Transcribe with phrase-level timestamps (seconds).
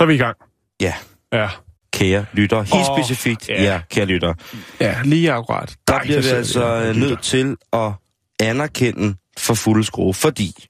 [0.00, 0.36] Så er vi i gang.
[0.80, 0.94] Ja,
[1.32, 1.48] Ja,
[1.92, 2.62] kære lytter.
[2.62, 3.62] Helt Åh, specifikt, ja.
[3.62, 4.34] ja, kære lytter.
[4.80, 5.76] ja lige akkurat.
[5.88, 7.08] Der Dig, bliver vi altså øh, lytter.
[7.08, 7.92] nødt til at
[8.40, 10.66] anerkende for fuld skrue, fordi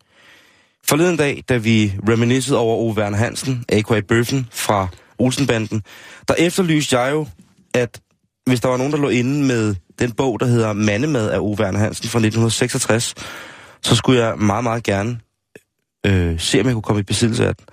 [0.86, 4.00] forleden dag, da vi reminiscede over Ove Werner Hansen, a.k.a.
[4.00, 5.82] Bøffen fra Olsenbanden,
[6.28, 7.26] der efterlyste jeg jo,
[7.74, 8.00] at
[8.46, 11.56] hvis der var nogen, der lå inde med den bog, der hedder Mandemad af Ove
[11.60, 13.14] Werner Hansen fra 1966,
[13.82, 15.18] så skulle jeg meget, meget gerne
[16.06, 17.66] øh, se, om jeg kunne komme i besiddelse af den.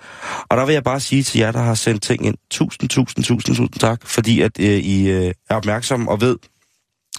[0.48, 3.24] Og der vil jeg bare sige til jer, der har sendt ting ind, tusind, tusind,
[3.24, 6.36] tusind, tusind tak, fordi at øh, I øh, er opmærksomme og ved,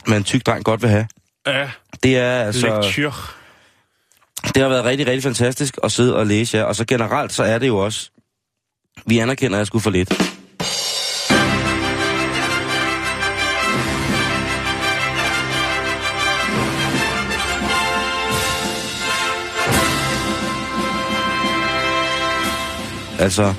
[0.08, 1.08] hvad en tyk dreng godt vil have.
[1.48, 1.70] Ja,
[2.04, 2.68] Det er altså...
[2.82, 3.12] lektyr.
[4.44, 6.64] Det har været rigtig, rigtig fantastisk at sidde og læse jer.
[6.64, 8.10] Og så generelt, så er det jo også...
[9.06, 10.39] Vi anerkender, at jeg skulle for lidt.
[23.20, 23.54] Altså,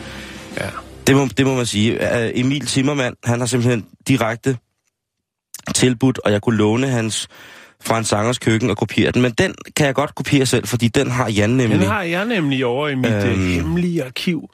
[0.60, 0.66] Ja.
[1.06, 1.98] det må, det må man sige.
[2.40, 4.56] Emil Timmermann, han har simpelthen direkte
[5.74, 7.28] tilbudt, og jeg kunne låne hans
[7.82, 9.22] fra en sangers køkken og kopiere den.
[9.22, 11.78] Men den kan jeg godt kopiere selv, fordi den har Jan nemlig.
[11.80, 13.28] Den har jeg nemlig over i mit øhm.
[13.30, 13.48] Øhm.
[13.52, 14.50] hemmelige arkiv.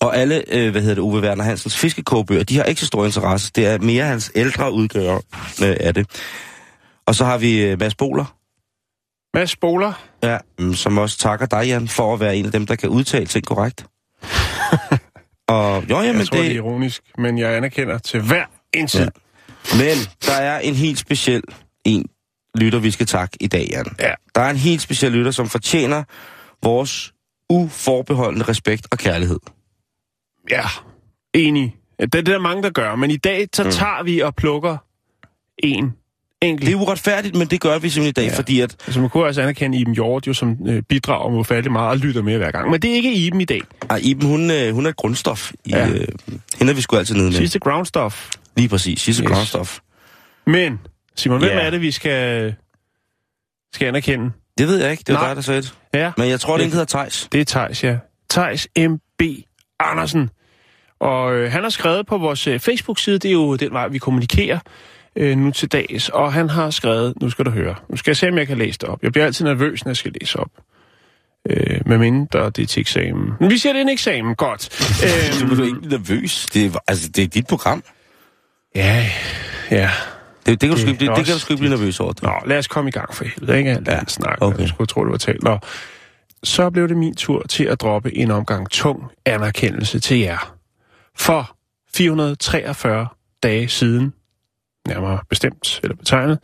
[0.00, 3.04] Og alle, øh, hvad hedder det, Uwe Werner Hansens fiskekåbøger, de har ikke så stor
[3.04, 3.52] interesse.
[3.54, 5.20] Det er mere hans ældre udgave
[5.62, 6.06] øh, af det.
[7.06, 8.36] Og så har vi øh, Mads Boler,
[9.34, 9.92] Mads Spoler.
[10.22, 12.88] ja, mm, som også takker dig, Jan, for at være en af dem, der kan
[12.88, 13.86] udtale ting korrekt.
[15.48, 16.56] og jo, jamen Jeg tror, det er det...
[16.56, 18.44] ironisk, men jeg anerkender til hver
[18.74, 19.00] en tid.
[19.00, 19.06] Ja.
[19.76, 19.96] Men
[20.26, 21.42] der er en helt speciel
[21.84, 22.06] en
[22.54, 23.86] lytter, vi skal takke i dag, Jan.
[24.00, 24.12] Ja.
[24.34, 26.04] Der er en helt speciel lytter, som fortjener
[26.62, 27.12] vores
[27.50, 29.38] uforbeholdende respekt og kærlighed.
[30.50, 30.64] Ja,
[31.34, 31.76] enig.
[32.00, 33.70] Det er der mange, der gør, men i dag så Mm.
[33.70, 34.76] tager vi og plukker
[35.58, 35.92] en
[36.42, 36.66] enkelt.
[36.66, 38.38] Det er uretfærdigt, men det gør vi simpelthen i dag, Ja.
[38.38, 41.72] fordi at Altså, man kunne også anerkende Iben Hjort, jo, som øh, bidrager med ufattelig
[41.72, 42.70] meget og lytter mere hver gang.
[42.70, 43.60] Men det er ikke Iben i dag.
[43.90, 45.52] Ej, Iben, hun, øh, hun er et grundstof.
[45.64, 45.88] I, Ja.
[45.88, 46.08] øh,
[46.58, 47.32] hende er vi sgu altid nede med.
[47.36, 48.30] Sidste groundstuff.
[48.56, 49.30] Lige præcis, sidste Yes.
[49.32, 49.78] grundstof.
[50.46, 50.78] Men,
[51.16, 51.58] Simon, hvem Ja.
[51.60, 52.54] er det, vi skal,
[53.74, 54.30] skal anerkende?
[54.58, 55.28] Det ved jeg ikke, det var Nej.
[55.28, 55.74] dig, der sagde det.
[55.94, 57.28] Ja, Men jeg tror, det Det- hedder Tejs.
[57.32, 57.96] det er Tejs, ja.
[58.30, 59.22] Tejs M.B.
[59.80, 60.30] Andersen.
[61.00, 63.98] Og øh, han har skrevet på vores øh, Facebook-side, det er jo den vej, vi
[63.98, 64.58] kommunikerer
[65.16, 66.08] øh, nu til dags.
[66.08, 68.58] Og han har skrevet, nu skal du høre, nu skal jeg se, om jeg kan
[68.58, 69.02] læse det op.
[69.02, 70.50] Jeg bliver altid nervøs, når jeg skal læse op.
[71.50, 73.32] Øh, med mindre det er til eksamen.
[73.40, 74.68] Men vi siger, det er en eksamen, godt.
[75.04, 76.46] Øh, bliver du ikke nervøs.
[76.54, 77.82] Det er, altså, det er dit program.
[78.74, 79.06] ja,
[79.70, 79.90] ja.
[80.46, 82.12] Det, det, kan, du sgu, Det det, er det kan du sgu blive nervøs over.
[82.12, 82.22] Det.
[82.22, 83.78] Nå, lad os komme i gang for helvede, ikke?
[83.86, 84.42] Lad os snakke.
[84.42, 84.60] okay.
[84.60, 85.42] Jeg skulle tro, det var talt.
[85.42, 85.58] Nå.
[86.42, 90.56] Så blev det min tur til at droppe en omgang tung anerkendelse til jer.
[91.16, 91.56] For
[91.94, 93.06] 443
[93.42, 94.12] dage siden,
[94.86, 96.38] nærmere bestemt eller betegnet,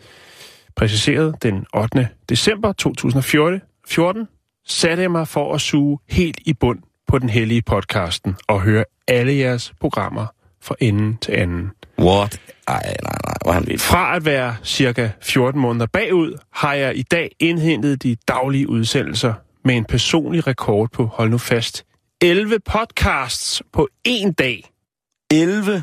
[0.77, 2.09] præciseret den 8.
[2.29, 4.29] december 2014, 14,
[4.67, 8.85] satte jeg mig for at suge helt i bund på den hellige podcasten og høre
[9.09, 10.27] alle jeres programmer
[10.63, 11.71] fra ende til anden.
[11.99, 12.41] What?
[12.69, 13.79] Ej, nej, nej, hvor han.
[13.79, 19.35] Fra at være cirka 14 måneder bagud, har jeg i dag indhentet de daglige udsendelser
[19.65, 21.85] med en personlig rekord på, hold nu fast,
[22.21, 24.73] 11 podcasts på én dag.
[25.33, 25.83] 11?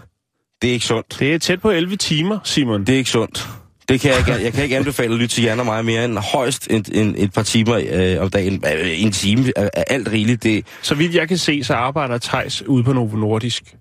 [0.62, 1.16] Det er ikke sundt.
[1.20, 2.80] Det er tæt på 11 timer, Simon.
[2.86, 3.48] Det er ikke sundt.
[3.90, 6.06] Det kan jeg, ikke, jeg kan ikke anbefale at lytte til Jan og mig mere
[6.06, 8.64] end højst en, en, et par timer øh, om dagen.
[8.78, 10.44] Øh, En time er, er alt rigeligt.
[10.44, 13.76] Det, Så vidt jeg kan se, så arbejder Tejs ude på Novo Nordisk.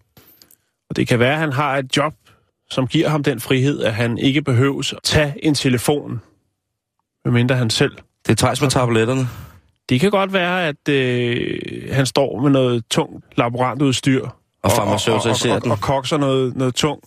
[0.91, 2.15] Og det kan være, at han har et job,
[2.71, 6.21] som giver ham den frihed, at han ikke behøves at tage en telefon,
[7.25, 7.93] medmindre han selv
[8.27, 9.29] det er træs med tabletterne.
[9.89, 11.59] Det kan godt være, at øh,
[11.93, 14.29] han står med noget tungt laborantudstyr.
[14.63, 17.05] Og farmaceutiserer og, og, og, og kokser noget, noget tungt.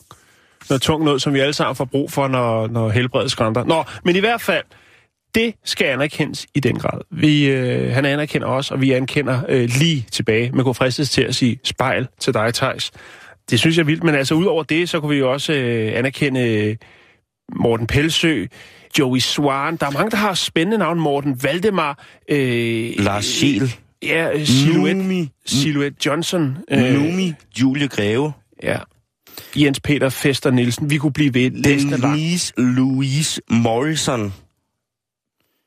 [0.69, 3.63] Noget tungt noget, som vi alle sammen får brug for, når, når helbredet skrænter.
[3.63, 4.63] Nå, men i hvert fald,
[5.35, 7.01] det skal anerkendes i den grad.
[7.11, 10.51] Vi, øh, han anerkender os, og vi anerkender øh, lige tilbage.
[10.51, 12.91] Man kunne fristes til at sige spejl til dig, Thijs.
[13.49, 15.91] Det synes jeg er vildt, men altså udover det, så kunne vi jo også øh,
[15.95, 16.75] anerkende øh,
[17.55, 18.45] Morten Pelsø,
[18.99, 19.75] Joey Swan.
[19.75, 20.99] Der er mange, der har spændende navn.
[20.99, 22.03] Morten Valdemar.
[22.29, 23.75] Øh, Lars Schiel.
[24.03, 25.29] Ja, Silhouette, Numi.
[25.45, 26.57] Silhouette Johnson.
[26.71, 26.93] Øh.
[26.93, 27.33] Numi.
[27.61, 28.33] Julie Greve.
[28.63, 28.77] Ja.
[29.55, 30.89] Jens Peter Fester Nielsen.
[30.89, 31.51] Vi kunne blive ved.
[31.51, 34.33] Denise Louise Morrison.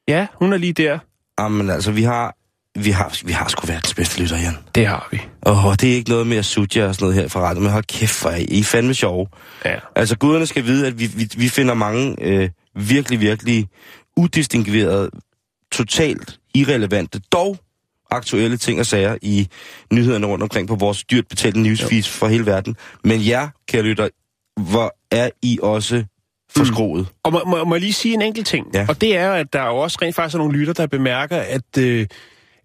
[0.08, 0.98] Ja, hun er lige der.
[1.40, 2.36] Jamen altså, vi har,
[2.78, 4.56] vi har, vi har sgu verdens bedste lytter, Jan.
[4.74, 5.20] Det har vi.
[5.46, 7.70] Åh, det er ikke noget med at suge og sådan noget her fra radio, men
[7.70, 9.28] hold kæft, for I er fandme sjove.
[9.64, 9.76] Ja.
[9.96, 13.68] Altså, guderne skal vide, at vi, vi, vi finder mange øh, virkelig, virkelig
[14.16, 15.10] udistinguerede,
[15.72, 17.58] totalt irrelevante, dog
[18.16, 19.48] aktuelle ting og sager i
[19.92, 22.76] nyhederne rundt omkring på vores dyrt betalte newsfeeds for hele verden.
[23.04, 24.08] Men jer, kære lytter,
[24.60, 26.04] hvor er I også
[26.56, 27.06] forskroet?
[27.22, 28.66] Og må, må, må jeg lige sige en enkelt ting?
[28.74, 28.86] Ja.
[28.88, 31.36] Og det er, at der er jo også rent faktisk er nogle lytter, der bemærker,
[31.36, 32.06] at, øh,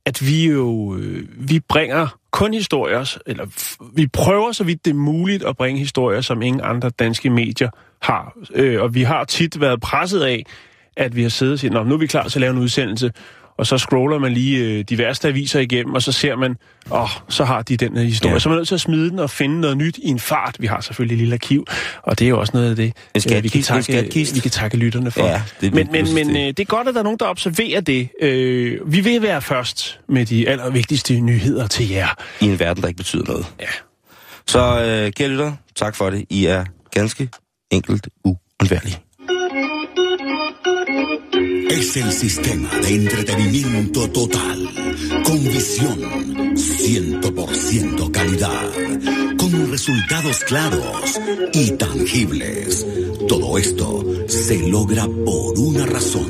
[0.06, 3.46] at vi jo øh, vi bringer kun historier, eller
[3.96, 7.70] vi prøver så vidt det er muligt at bringe historier, som ingen andre danske medier
[8.02, 8.38] har.
[8.54, 10.44] Øh, og vi har tit været presset af,
[10.98, 13.12] at vi har siddet og sagt, nu er vi klar til at lave en udsendelse,
[13.60, 16.56] og så scroller man lige øh, de værste aviser igennem, og så ser man,
[16.92, 18.34] åh, oh, så har de den her historie.
[18.34, 18.40] Ja.
[18.40, 20.56] Så er man nødt til at smide den og finde noget nyt i en fart.
[20.60, 21.66] Vi har selvfølgelig et lille arkiv,
[22.04, 24.52] og det er jo også noget af det, En øh, vi, kan takke, vi kan
[24.52, 25.22] takke lytterne for.
[25.22, 27.26] Ja, det er men men, men øh, det er godt, at der er nogen, der
[27.26, 28.10] observerer det.
[28.22, 32.08] Øh, vi vil være først med de allervigtigste nyheder til jer.
[32.42, 33.46] I en verden, der ikke betyder noget.
[33.60, 33.66] Ja.
[34.48, 36.26] Så, øh, kære lytter, tak for det.
[36.30, 37.30] I er ganske
[37.72, 39.09] enkelt uundværlige.
[41.70, 44.68] Es el sistema de entretenimiento total,
[45.24, 46.00] con visión,
[46.56, 48.72] 100% calidad,
[49.38, 51.20] con resultados claros
[51.54, 52.86] y tangibles.
[53.28, 56.30] Todo esto se logra por una razón.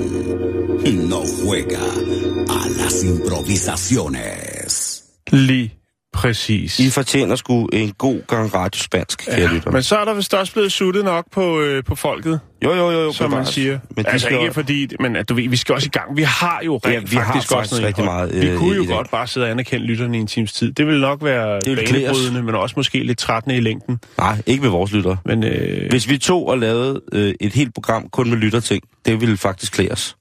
[1.08, 5.04] No juega a las improvisaciones.
[5.32, 5.79] Lige
[6.14, 6.80] præcis.
[6.80, 9.72] I fortjener sgu en god gang radiospansk, kære ja, lytter.
[9.72, 12.92] Men så er der vist også blevet suttet nok på, øh, på folket, Jo, jo,
[12.92, 13.12] jo, jo.
[13.12, 13.80] som man siger.
[13.96, 16.18] Men altså skal ikke fordi, men at du ved, vi skal også i gang.
[16.18, 18.58] Vi har jo rent Ja, vi har faktisk, faktisk også noget rigtig meget, Vi øh,
[18.58, 18.90] kunne jo dag.
[18.96, 20.72] godt bare sidde og anerkende lytterne i en times tid.
[20.74, 24.00] Det ville nok være banebrydende, men også måske lidt trættende i længden.
[24.18, 25.16] Nej, ikke med vores lytter.
[25.26, 29.22] Men øh, Hvis vi tog og lavede øh, et helt program kun med lytterting, det
[29.22, 30.16] ville faktisk klæde os.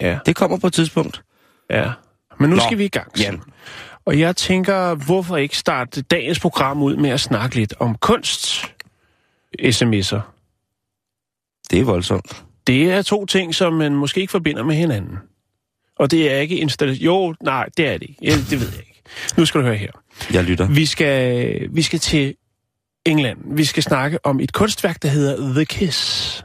[0.00, 1.22] ja, Det kommer på et tidspunkt.
[1.70, 1.84] ja.
[2.40, 3.18] Men nu Nå, skal vi i gang.
[3.20, 3.40] Jan.
[4.06, 8.64] Og jeg tænker, hvorfor ikke starte dagens program ud med at snakke lidt om kunst?
[9.62, 10.20] SMS'er.
[11.70, 12.44] Det er voldsomt.
[12.66, 15.18] Det er to ting, som man måske ikke forbinder med hinanden.
[15.98, 17.04] Og det er ikke installation.
[17.04, 18.20] Jo, nej, det er det ikke.
[18.22, 19.02] Ja, det ved jeg ikke.
[19.36, 19.90] Nu skal du høre her.
[20.32, 20.68] Jeg lytter.
[20.68, 22.34] Vi skal, vi skal til
[23.04, 23.38] England.
[23.56, 26.44] Vi skal snakke om et kunstværk, der hedder The Kiss.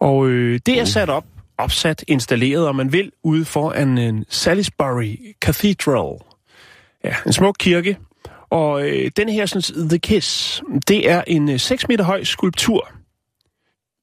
[0.00, 1.24] Og øh, det er sat op,
[1.58, 6.33] opsat, installeret, om man vil, ude foran en Salisbury Cathedral.
[7.04, 7.98] Ja, en smuk kirke.
[8.50, 12.90] Og øh, den her, sådan, The Kiss, det er en øh, 6 meter høj skulptur.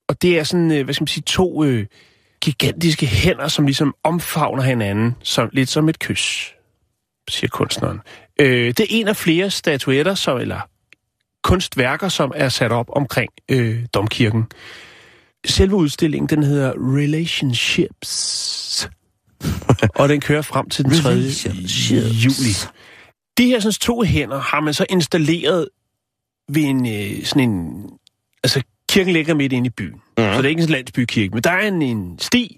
[0.07, 1.85] Og det er sådan, øh, hvad skal man sige, to øh,
[2.41, 6.55] gigantiske hænder, som ligesom omfavner hinanden, som, lidt som et kys,
[7.29, 7.99] siger kunstneren.
[8.39, 10.59] Øh, det er en af flere statuetter, som, eller
[11.43, 14.45] kunstværker, som er sat op omkring øh, domkirken.
[15.45, 18.89] Selve udstillingen, den hedder Relationships.
[19.99, 21.09] og den kører frem til den 3.
[21.09, 22.25] Relationships.
[22.25, 22.53] juli.
[23.37, 25.67] De her sådan, to hænder har man så installeret
[26.49, 27.85] ved en, øh, sådan en...
[28.43, 29.93] Altså, kirken ligger midt inde i byen.
[29.93, 30.01] Mm.
[30.17, 32.57] Så det er ikke en landsbykirke, men der er en, en sti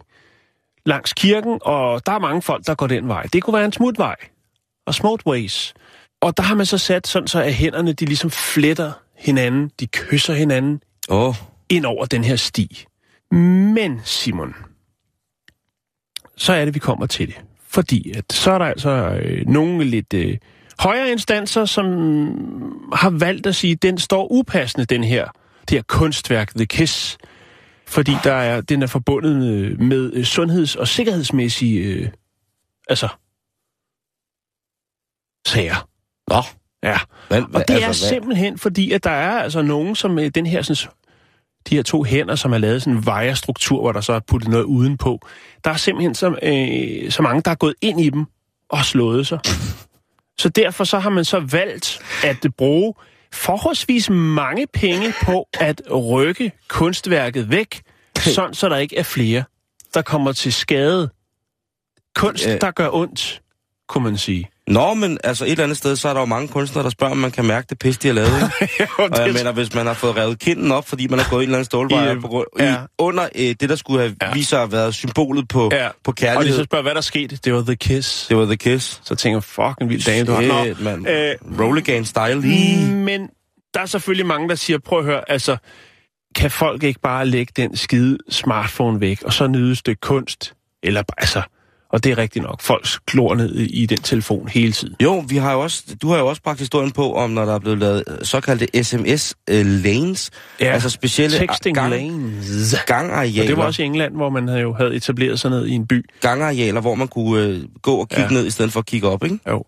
[0.85, 3.23] langs kirken, og der er mange folk, der går den vej.
[3.23, 4.15] Det kunne være en smutvej
[4.85, 5.73] og smutways.
[6.21, 9.87] Og der har man så sat sådan, så at hænderne, de ligesom fletter hinanden, de
[9.87, 11.35] kysser hinanden oh,
[11.69, 12.85] ind over den her sti.
[13.31, 14.55] Men, Simon,
[16.37, 17.41] så er det, vi kommer til det.
[17.67, 20.37] Fordi at så er der altså øh, nogle lidt øh,
[20.79, 21.85] højere instanser, som
[22.93, 25.27] har valgt at sige, at den står upassende, den her,
[25.69, 27.17] det her kunstværk, The Kiss.
[27.87, 32.09] Fordi der er, den er forbundet med, øh, sundheds- og sikkerhedsmæssige øh,
[32.89, 33.07] altså,
[35.47, 35.87] sager.
[36.27, 36.41] Nå.
[36.83, 36.97] Ja.
[37.27, 40.61] Hvad, Og det er simpelthen fordi, at der er altså nogen, som øh, den her
[40.61, 40.91] sådan,
[41.69, 44.49] de her to hænder, som er lavet sådan en vejerstruktur, hvor der så er puttet
[44.49, 45.19] noget udenpå.
[45.63, 48.25] Der er simpelthen så, øh, så mange, der er gået ind i dem
[48.69, 49.39] og slået sig.
[50.39, 52.93] Så derfor så har man så valgt at bruge
[53.33, 57.81] forholdsvis mange penge på at rykke kunstværket væk,
[58.17, 59.43] sådan så der ikke er flere,
[59.93, 61.09] der kommer til skade.
[62.15, 63.41] Kunst, der gør ondt,
[63.87, 64.49] kunne man sige.
[64.67, 67.11] Nå, men altså et eller andet sted, så er der jo mange kunstnere, der spørger,
[67.11, 68.29] om man kan mærke det pis, de har lavet.
[68.61, 68.87] ikke?
[68.97, 71.43] Og jeg mener, hvis man har fået revet kinden op, fordi man har gået i
[71.43, 72.73] en eller anden stålvej I, på grund, ja.
[72.73, 74.33] i, under øh, det, der skulle have Ja.
[74.33, 75.87] vist sig at været symbolet på, Ja.
[76.03, 76.57] på Og de kærlighed.
[76.57, 77.35] så spørger, hvad der skete.
[77.35, 78.27] Det var The Kiss.
[78.27, 79.01] Det var The Kiss.
[79.03, 80.83] Så tænker jeg, fucking vild dame, du har.
[80.83, 81.07] Mand.
[81.09, 82.91] øh, Rollergan style lige.
[82.95, 83.29] Men
[83.73, 85.57] der er selvfølgelig mange, der siger, prøv at høre, altså,
[86.35, 90.53] kan folk ikke bare lægge den skide smartphone væk, og så nyde et stykke kunst?
[90.83, 91.41] Eller altså,
[91.93, 92.61] Og det er rigtigt nok.
[92.61, 94.95] Folk glor ned i, den telefon hele tiden.
[95.03, 97.53] Jo, vi har jo også, du har jo også bragt historien på, om når der
[97.55, 100.29] er blevet lavet øh, såkaldte SMS-lanes.
[100.59, 102.75] Ja, altså specielle Texting gang, lanes.
[102.87, 105.65] gangarealer, Og det var også i England, hvor man havde jo havde etableret sig ned
[105.67, 106.05] i en by.
[106.21, 108.27] gangarealer, hvor man kunne øh, gå og kigge Ja.
[108.27, 108.33] ja.
[108.39, 109.39] ned, i stedet for at kigge op, ikke?
[109.47, 109.65] Jo.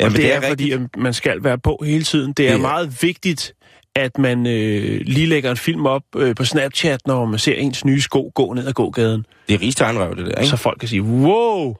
[0.00, 2.32] Ja, og men det, det er, er fordi, at man skal være på hele tiden.
[2.32, 3.52] Det er Det er- meget vigtigt,
[3.96, 7.84] at man øh, lige lægger en film op øh, på Snapchat, når man ser ens
[7.84, 9.26] nye sko gå ned ad gågaden.
[9.48, 10.46] Det er rigs tegnrøv, det der, ikke?
[10.50, 11.76] Så folk kan sige, wow,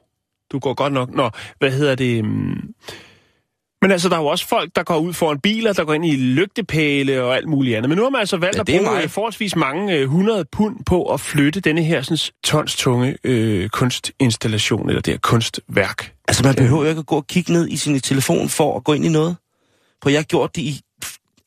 [0.51, 1.09] du går godt nok.
[1.15, 2.25] Nå, hvad hedder det?
[2.25, 2.73] mm.
[3.83, 6.05] Men altså, der er jo også folk, der går ud foran biler, der går ind
[6.05, 7.89] i lygtepæle og alt muligt andet.
[7.89, 9.03] Men nu har man altså valgt Ja, at bruge mig.
[9.03, 13.69] øh, forholdsvis mange øh, 100 pund på at flytte denne her sådan, tons tunge øh,
[13.69, 16.13] kunstinstallation, eller det her kunstværk.
[16.27, 18.83] Altså, man behøver jo ikke at gå og kigge ned i sin telefon for at
[18.83, 19.35] gå ind i noget.
[20.03, 20.81] For jeg har gjort det i...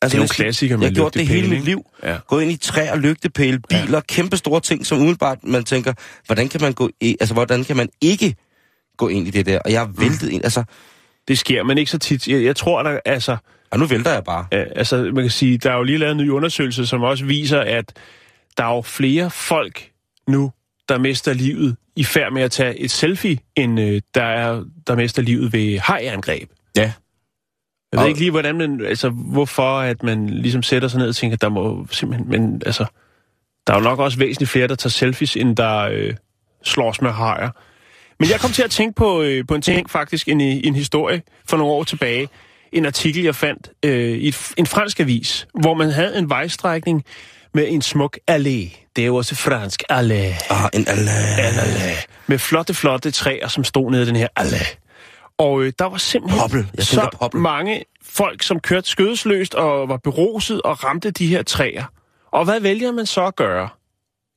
[0.01, 1.85] Altså, Det er jo klassiker med Jeg har gjort det hele mit liv.
[2.03, 2.17] Ja.
[2.27, 3.99] Gået ind i træer, lygtepæle, biler, ja.
[3.99, 5.93] kæmpe store ting, som umiddelbart man tænker,
[6.25, 8.35] hvordan kan man gå i, altså hvordan kan man ikke
[8.97, 9.59] gå ind i det der?
[9.59, 10.63] Og jeg har væltet ind, altså,
[11.27, 12.27] Det sker, men ikke så tit.
[12.27, 13.37] Jeg, jeg tror, der altså...
[13.71, 14.45] og nu vælter jeg bare.
[14.51, 17.59] Altså, man kan sige, der er jo lige lavet en ny undersøgelse, som også viser,
[17.59, 17.93] at
[18.57, 19.89] der er jo flere folk
[20.27, 20.51] nu,
[20.89, 24.95] der mister livet i færd med at tage et selfie, end øh, der er, der
[24.95, 26.49] mister livet ved hajangreb.
[26.77, 26.91] Ja.
[27.95, 31.15] Jeg ved ikke lige, hvordan man, altså, hvorfor at man ligesom sætter sig ned og
[31.15, 32.85] tænker, der må simpelthen, men altså,
[33.67, 36.13] der er jo nok også væsentligt flere, der tager selfies, end der øh,
[36.63, 37.49] slås med hajer.
[38.19, 41.21] Men jeg kom til at tænke på, øh, på en ting faktisk, en, en historie
[41.49, 42.29] for nogle år tilbage.
[42.71, 47.03] En artikel, jeg fandt øh, i et, en fransk avis, hvor man havde en vejstrækning
[47.53, 48.89] med en smuk allé.
[48.95, 50.53] Det er jo også fransk, allé.
[50.53, 51.37] Ah, en Allah.
[51.37, 52.05] allé.
[52.27, 54.84] Med flotte, flotte træer, som stod nede i den her allé.
[55.37, 56.67] Og øh, der var simpelthen Poppel.
[56.77, 57.41] Jeg så poppel.
[57.41, 61.83] mange folk, som kørte skødesløst og var beruset og ramte de her træer.
[62.31, 63.69] Og hvad vælger man så at gøre?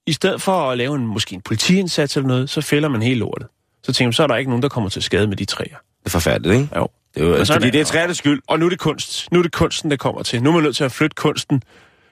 [0.07, 3.19] I stedet for at lave en, måske en politiindsats eller noget, så fælder man helt
[3.19, 3.49] lortet.
[3.83, 5.77] Så tænker man, så er der ikke nogen, der kommer til skade med de træer.
[5.99, 6.69] Det er forfærdeligt, ikke?
[6.77, 6.89] Jo.
[7.15, 8.43] Det er jo, altså, fordi det er træernes skyld.
[8.47, 9.33] Og nu er det kunst.
[9.33, 10.43] Nu er det kunsten, der kommer til.
[10.43, 11.63] Nu er man nødt til at flytte kunsten.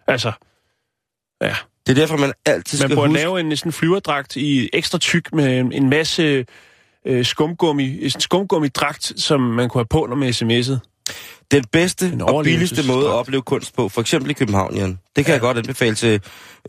[0.07, 0.33] Altså,
[1.43, 1.57] ja.
[1.87, 3.21] Det er derfor, man altid Man skal burde huske...
[3.21, 6.47] lave en sådan flyverdragt i ekstra tyk med en masse
[7.07, 10.79] øh, skumgummi, en skumgummidragt, som man kunne have på, når man sms'ede.
[11.51, 14.99] Den bedste og billigste måde at opleve kunst på, for eksempel i København, Jan.
[15.17, 15.33] Det kan ja.
[15.33, 16.21] jeg godt anbefale til,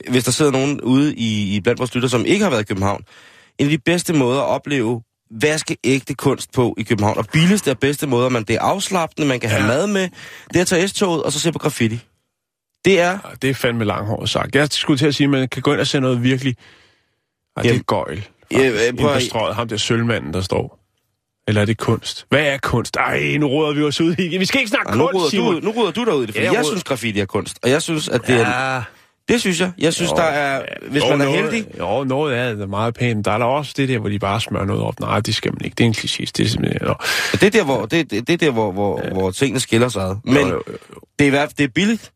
[0.10, 2.66] hvis der sidder nogen ude i, i blandt vores lytter, som ikke har været i
[2.66, 3.04] København.
[3.58, 5.02] En af de bedste måder at opleve
[5.32, 9.40] vaskeægte kunst på i København, og billigste og bedste måder, man det er afslappende, man
[9.40, 9.68] kan have Ja.
[9.68, 10.10] mad med,
[10.48, 12.00] det er at tage S-toget og så se på graffiti.
[12.86, 13.12] Det er...
[13.12, 14.56] Ja, det er fandme langhåret sagt.
[14.56, 16.56] Jeg skulle til at sige, at man kan gå ind og se noget virkelig...
[17.58, 18.28] Ej, det er gøjl.
[18.52, 20.80] Ja, øh, Ja, prøv at- Indbestrøget, ham der sølvmanden, der står.
[21.48, 22.26] Eller er det kunst?
[22.30, 22.96] Hvad er kunst?
[22.96, 24.38] Ej, nu råder vi os ud i.
[24.38, 25.54] Vi skal ikke snakke Ej, nu, kunst, ruder Simon.
[25.56, 27.26] du, nu ruder du dig ud i det, for Ja, jeg jeg synes, graffiti er
[27.26, 27.60] kunst.
[27.64, 28.76] Og jeg synes, at det er...
[28.76, 28.82] Ja.
[29.30, 29.72] Det synes jeg.
[29.78, 30.66] Jeg synes, Jo, der er...
[30.90, 31.66] Hvis jo, man er noget, heldig...
[31.80, 33.26] Jo, noget af det er meget pænt.
[33.26, 35.00] Der er der også det der, hvor de bare smører noget op.
[35.00, 35.76] Nej, det skal man ikke.
[35.76, 36.26] Det er en kliché.
[36.38, 36.88] Det er simpelthen...
[36.88, 36.94] Nå.
[37.32, 39.10] Det er der, hvor, det, det, er der, hvor, hvor, ja.
[39.14, 40.16] hvor tingene skiller sig ad.
[40.24, 41.00] Men Jo, jo, jo.
[41.20, 42.12] det er, det er billigt.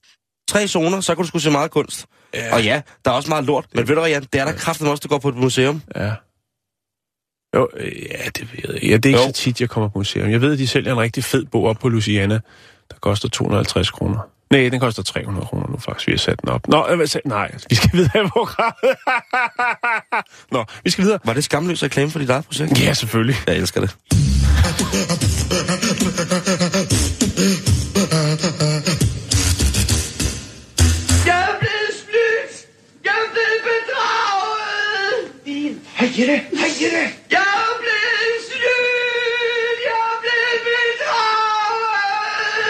[0.49, 2.05] Tre zoner, så kan du sgu se meget kunst.
[2.33, 2.45] Ja.
[2.45, 2.53] Ja.
[2.53, 3.65] Og ja, der er også meget lort.
[3.73, 4.23] Men ved du hvad, Jan?
[4.33, 5.81] Det er der kraften også, der går på et museum.
[5.95, 6.11] Ja.
[7.55, 8.83] Jo, øh, ja, det ved jeg.
[8.83, 9.25] Ja, det er ikke Jo.
[9.27, 10.29] så tit, jeg kommer på museum.
[10.31, 12.33] Jeg ved, at de sælger en rigtig fed bog op på Louisiana,
[12.91, 14.19] der koster 250 kroner.
[14.51, 16.07] Nej, den koster 300 kroner nu faktisk.
[16.07, 16.67] Vi har sat den op.
[16.67, 18.95] Nå, øh, nej, vi skal videre i programmet.
[20.51, 21.19] Nå, vi skal videre.
[21.25, 22.81] Var det skamløs reklame for dit eget projekt?
[22.81, 23.35] Ja, selvfølgelig.
[23.47, 23.95] Jeg elsker det.
[36.01, 36.33] Hej Jette!
[36.33, 37.03] Hej Jette!
[37.31, 39.77] Jeg er blevet snydt!
[39.87, 41.81] Jeg er blevet bedraget!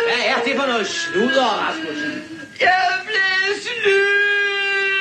[0.08, 2.12] Hvad er det for noget sludder, Rasmussen?
[2.62, 4.96] Jeg er blevet snydt!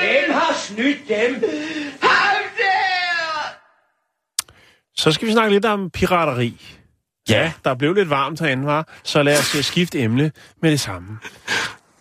[0.00, 1.32] Hvem har snydt dem?
[2.02, 3.54] Ham der!
[4.96, 6.60] Så skal vi snakke lidt om pirateri.
[7.28, 8.88] Ja, der blev lidt varmt herinde, var.
[9.02, 11.18] Så lad os øh, skifte emne med det samme.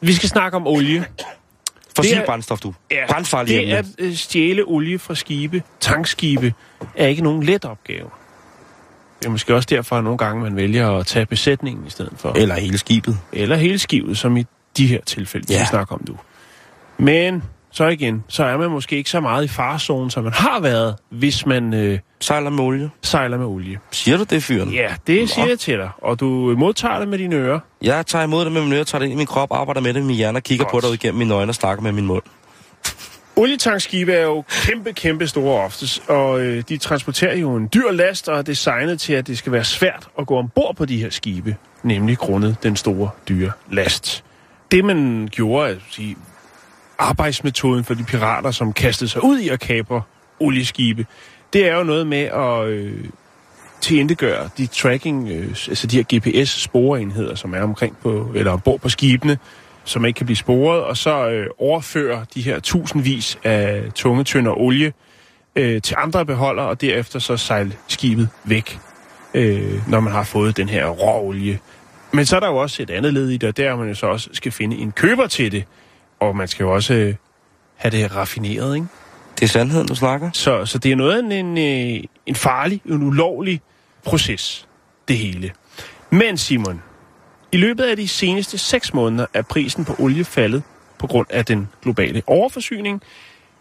[0.01, 1.05] Vi skal snakke om olie.
[1.95, 2.73] Fossil er- brændstof, du.
[2.91, 6.53] Ja, Brandfarlig det at øh, stjæle olie fra skibe, tankskibe,
[6.95, 8.09] er ikke nogen let opgave.
[9.19, 12.13] Det er måske også derfor, at nogle gange man vælger at tage besætningen i stedet
[12.17, 12.31] for.
[12.35, 13.17] Eller hele skibet.
[13.33, 14.45] Eller hele skibet, som i
[14.77, 15.65] de her tilfælde, vi Ja.
[15.65, 16.17] snakker om nu.
[16.97, 17.43] Men
[17.75, 20.95] så igen, så er man måske ikke så meget i farzonen, som man har været,
[21.09, 22.89] hvis man øh, Sejler med olie.
[23.01, 23.79] sejler med olie.
[23.91, 24.73] Siger du det, fyren?
[24.73, 25.89] Ja, det siger jeg til dig.
[25.97, 26.25] Og du
[26.57, 27.59] modtager det med dine ører.
[27.81, 29.93] Jeg tager imod det med min øre, tager det ind i min krop, arbejder med
[29.93, 30.71] det med min hjerne og kigger Godt.
[30.71, 32.21] på det ud igennem mine øjne og snakker med min mund.
[33.35, 38.29] Olietankskibe er jo kæmpe, kæmpe store oftest, og øh, de transporterer jo en dyr last
[38.29, 41.09] og er designet til, at det skal være svært at gå ombord på de her
[41.09, 44.23] skibe, nemlig grundet den store, dyre last.
[44.71, 46.15] Det man gjorde, at sige,
[47.03, 50.01] arbejdsmetoden for de pirater, som kastede sig ud i at kapre
[50.39, 51.05] olieskibe,
[51.53, 53.05] det er jo noget med at øh,
[53.81, 58.89] tilintetgøre de tracking, øh, altså de her GPS-sporeenheder, som er omkring på, eller ombord på
[58.89, 59.37] skibene,
[59.83, 64.59] som ikke kan blive sporet, og så øh, overføre de her tusindvis af tunge tønder
[64.59, 64.93] olie
[65.55, 68.79] øh, til andre beholder, og derefter så sejle skibet væk,
[69.33, 71.59] øh, når man har fået den her råolie.
[72.11, 73.95] Men så er der jo også et andet led i det, og der man jo
[73.95, 75.63] så også skal finde en køber til det,
[76.27, 77.15] og man skal jo også øh,
[77.75, 78.87] have det raffineret, ikke?
[79.39, 80.29] Det er sandheden, du snakker.
[80.33, 83.61] Så, så det er noget af en, en, en farlig, en ulovlig
[84.05, 84.67] proces,
[85.07, 85.51] det hele.
[86.09, 86.81] Men Simon,
[87.51, 90.63] i løbet af de seneste seks måneder er prisen på olie faldet
[90.99, 93.01] på grund af den globale overforsyning,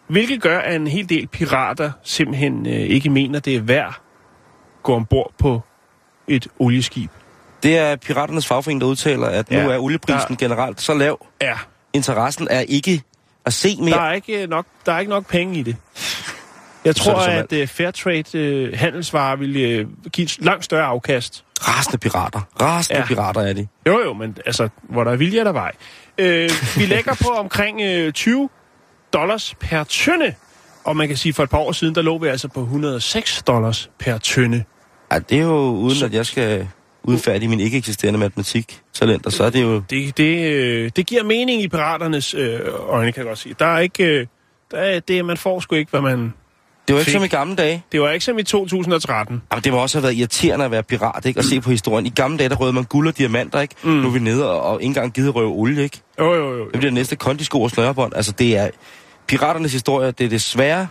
[0.07, 3.93] hvilket gør, at en hel del pirater simpelthen øh, ikke mener, det er værd at
[4.83, 5.61] gå ombord på
[6.27, 7.11] et olieskib.
[7.63, 11.25] Det er piraternes fagforening, der udtaler, at nu Ja, er olieprisen der- generelt så lav.
[11.41, 11.53] Ja,
[11.93, 13.03] Interessen er ikke
[13.45, 13.89] at se mere.
[13.95, 15.75] der er ikke nok, der er ikke nok penge i det.
[16.85, 21.43] Jeg Så tror, at uh, Fairtrade uh, handelsvarer vil uh, give et langt større afkast.
[21.61, 22.41] Rasende pirater.
[22.61, 23.05] Rasende Ja.
[23.05, 23.67] pirater er de.
[23.87, 25.71] Jo, jo, men altså, hvor der er vilje, er der vej.
[26.17, 28.49] Øh, vi lægger på omkring øh, 20
[29.13, 30.33] dollars per tønde.
[30.83, 33.43] Og man kan sige, for et par år siden, der lå vi altså på 106
[33.43, 34.63] dollars per tønde.
[35.11, 36.67] Ja, det er jo uden, at jeg skal
[37.03, 39.83] udfærdige min ikke eksisterende matematiktalenter, så er det jo...
[39.89, 43.55] Det, det, øh, det giver mening i piraternes øh, øjne, kan jeg godt sige.
[43.59, 44.03] Der er ikke...
[44.03, 44.27] Øh,
[44.71, 46.33] der er, det, man får sgu ikke, hvad man...
[46.87, 47.13] Det var ikke Fik.
[47.13, 47.83] som i gamle dage.
[47.91, 49.41] Det var ikke som i 2013.
[49.51, 51.39] Jamen, det må også have været irriterende at være pirat, ikke?
[51.39, 52.05] Og se på historien.
[52.05, 53.75] I gamle dage, der røvede man guld og diamanter, ikke?
[53.83, 53.89] Mm.
[53.89, 56.01] Nu er vi nede og, og ikke engang givet røve olie, ikke?
[56.19, 56.65] Jo, jo, jo.
[56.69, 58.13] Det bliver næste kondisko og snørebånd.
[58.15, 58.69] Altså, det er...
[59.27, 60.87] Piraternes historie, det er desværre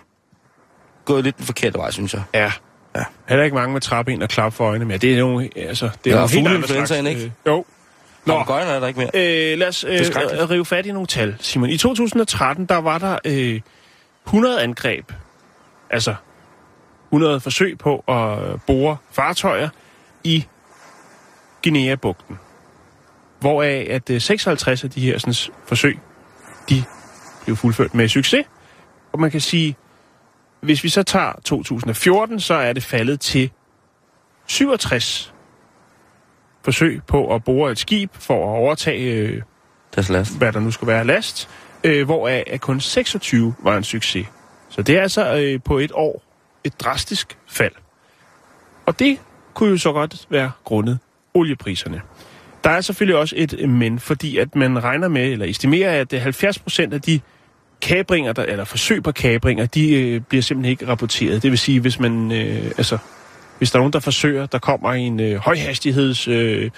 [1.04, 2.23] gået lidt den forkerte vej, synes jeg.
[2.35, 2.52] Ja.
[2.96, 3.04] Ja.
[3.28, 4.99] Heller ikke mange med trappe ind og klap for øjnene mere.
[4.99, 5.49] Det er jo...
[5.56, 7.25] Altså, det Ja, er og helt andre slags, ikke?
[7.25, 7.64] Øh, jo.
[8.26, 9.11] Nå, Papagøjerne er der ikke mere.
[9.52, 10.50] Øh, lad os øh, er skrækkeligt.
[10.50, 11.68] rive fat i nogle tal, Simon.
[11.70, 13.61] I 2013, der var der øh,
[14.26, 15.12] 100 angreb,
[15.90, 16.14] altså
[17.12, 19.68] 100 forsøg på at bore fartøjer
[20.25, 20.46] i
[21.62, 22.38] Guinea-bugten.
[23.40, 25.99] Hvoraf at øh, 56 af de her sådan, forsøg,
[26.68, 26.84] de
[27.44, 28.46] blev fuldført med succes.
[29.12, 29.76] Og man kan sige,
[30.62, 33.51] hvis vi så tager 2014, så er det faldet til
[34.46, 35.35] 67
[36.64, 39.42] forsøg på at bore et skib for at overtage, øh,
[39.94, 40.38] Deres last.
[40.38, 41.48] hvad der nu skulle være last,
[41.85, 44.27] øh, hvoraf at kun 26 var en succes.
[44.68, 46.22] Så det er altså øh, på et år
[46.64, 47.72] et drastisk fald.
[48.87, 49.18] Og det
[49.55, 50.98] kunne jo så godt være grundet
[51.35, 52.03] oliepriserne.
[52.64, 56.20] Der er selvfølgelig også et men, fordi at man regner med, eller estimerer, at øh,
[56.20, 57.20] 70 procent af de
[57.83, 61.42] kabringer, der, eller forsøg på kabringer, de øh, bliver simpelthen ikke rapporteret.
[61.42, 62.99] Det vil sige, hvis man, øh, altså,
[63.59, 66.71] hvis der er nogen, der forsøger, der kommer en øh, højhastigheds øh,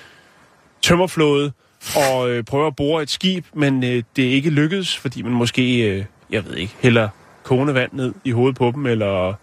[0.82, 1.52] tømmerflåde
[1.96, 5.90] og øh, prøver at bore et skib, men øh, det ikke lykkedes, fordi man måske,
[5.90, 7.08] øh, jeg ved ikke, hælder
[7.42, 9.34] kogende vand ned i hovedet på dem, eller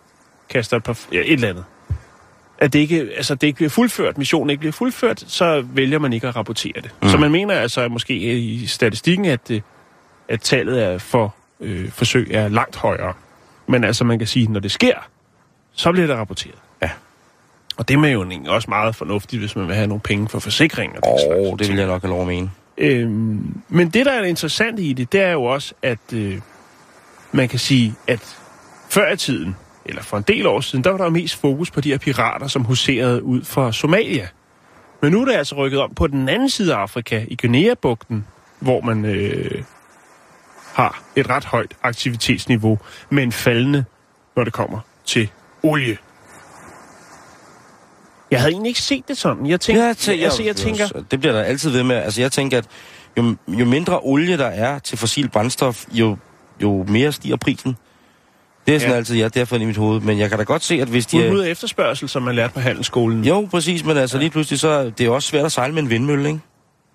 [0.49, 1.63] kaster et, par, ja, et eller andet.
[2.59, 6.13] At det ikke, altså, det ikke bliver fuldført, missionen ikke bliver fuldført, så vælger man
[6.13, 6.91] ikke at rapportere det.
[7.01, 7.09] Mm.
[7.09, 9.61] Så man mener altså måske i statistikken, at, øh,
[10.29, 13.13] at tallet er for øh, forsøg er langt højere.
[13.67, 14.95] Men altså, man kan sige, når det sker,
[15.73, 16.55] så bliver det rapporteret.
[16.81, 16.89] Ja.
[17.77, 20.93] Og det er jo også meget fornuftigt, hvis man vil have nogle penge for forsikring.
[21.03, 22.51] Åh, oh, det vil jeg nok have lov at mene.
[22.77, 26.39] Øhm, men det, der er interessant i det, det er jo også, at øh,
[27.31, 28.37] man kan sige, at
[28.89, 31.81] før i tiden, eller for en del år siden, der var der mest fokus på
[31.81, 34.27] de her pirater, som huserede ud for Somalia.
[35.01, 38.25] Men nu er det altså rykket om på den anden side af Afrika, i Guinea-bugten,
[38.59, 39.63] hvor man øh,
[40.73, 42.79] har et ret højt aktivitetsniveau,
[43.09, 43.85] men faldende,
[44.35, 45.29] når det kommer til
[45.63, 45.97] olie.
[48.31, 49.45] Jeg havde egentlig ikke set det sådan.
[49.45, 51.95] Jeg tænker, Jeg tænker, altså, jeg tænker det bliver der altid ved med.
[51.95, 52.65] Altså, jeg tænker, at
[53.17, 56.17] jo, jo mindre olie der er til fossil brændstof, jo,
[56.61, 57.77] jo mere stiger prisen.
[58.67, 58.93] Det er sådan Ja.
[58.93, 58.97] ja.
[58.97, 60.01] altid, ja, derfor i mit hoved.
[60.01, 61.17] Men jeg kan da godt se, at hvis de...
[61.17, 63.25] udbud Er, efterspørgsel, som man lærte på handelsskolen.
[63.25, 65.83] jo, præcis, men altså lige pludselig, så er det er også svært at sejle med
[65.83, 66.39] en vindmølle, ikke?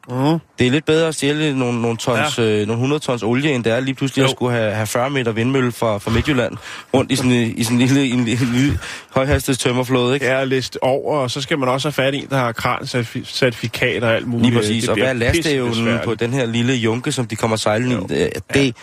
[0.09, 0.39] Mm.
[0.59, 2.45] Det er lidt bedre at stjæle nogle, nogle, tons, ja.
[2.45, 4.25] øh, nogle 100 tons olie, end det er lige pludselig Jo.
[4.25, 6.57] at skulle have, have 40 meter vindmølle fra, fra Midtjylland
[6.95, 8.79] rundt i sådan, i sådan en lille, en, lille, lille
[9.11, 10.27] højhastighed tømmerflåde, ikke?
[10.27, 14.05] Ja, list over, og så skal man også have fat i en, der har kran-certifikat
[14.05, 14.49] og alt muligt.
[14.49, 14.83] Lige præcis.
[14.83, 18.15] Det Og hvad er lasteevnen på den her lille junke, som de kommer sejlende i?
[18.15, 18.77] Det, det,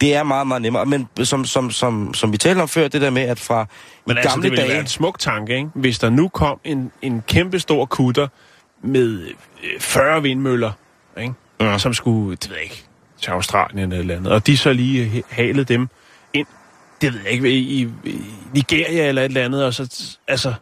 [0.00, 0.86] det er meget, meget nemmere.
[0.86, 3.66] Men som, som, som, som vi talte om før, det der med, at fra
[4.06, 4.72] Men altså, gamle det ville dage...
[4.72, 5.68] være en smuk tanke, ikke?
[5.74, 8.28] Hvis der nu kom en, en kæmpe stor kutter
[8.82, 9.20] med
[9.64, 10.72] øh, 40 vindmøller,
[11.20, 11.34] ikke?
[11.60, 11.78] Ja.
[11.78, 12.84] som skulle, det ved jeg ikke,
[13.22, 15.88] til Australien eller et eller andet, og de så lige øh, halede dem
[16.32, 16.46] ind,
[17.00, 18.20] det ved jeg ikke, i, i, i
[18.54, 20.54] Nigeria eller et eller andet, og så altså,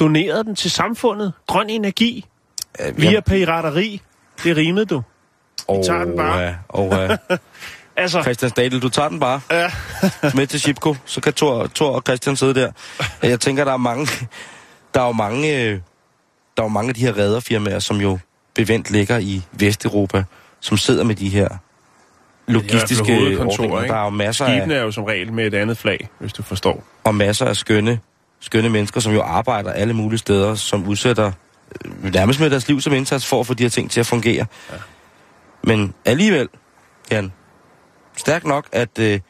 [0.00, 1.32] donerede den til samfundet.
[1.46, 2.26] Grøn energi,
[2.80, 4.00] Øh, via pirateri.
[4.44, 5.02] Det rimede du.
[5.68, 6.48] og, tager den bare.
[6.48, 7.18] øh, og, øh,
[7.96, 9.70] Altså, Christian Stadel, du tager den bare ja.
[10.36, 12.72] med til Chipko, så kan Thor, Thor og Christian sidde der.
[13.22, 14.06] Jeg tænker, der er mange,
[14.94, 15.78] der er jo mange, øh,
[16.56, 18.18] der er jo mange af de her redderfirmaer, som jo
[18.54, 20.24] bevendt ligger i Vesteuropa,
[20.60, 21.48] som sidder med de her
[22.46, 23.82] logistiske hovedkontor, ordninger.
[23.82, 23.92] ikke?
[23.92, 26.42] Der er jo masser af, er jo som regel med et andet flag, hvis du
[26.42, 26.84] forstår.
[27.04, 28.00] og masser af skønne,
[28.40, 31.32] skønne mennesker, som jo arbejder alle mulige steder, som udsætter
[31.84, 34.06] øh, nærmest med deres liv som indsats for at få de her ting til at
[34.06, 34.46] fungere.
[34.72, 34.76] Ja.
[35.64, 36.48] Men alligevel,
[37.10, 37.32] Jan,
[38.16, 38.98] stærkt nok, at...
[38.98, 39.20] Øh,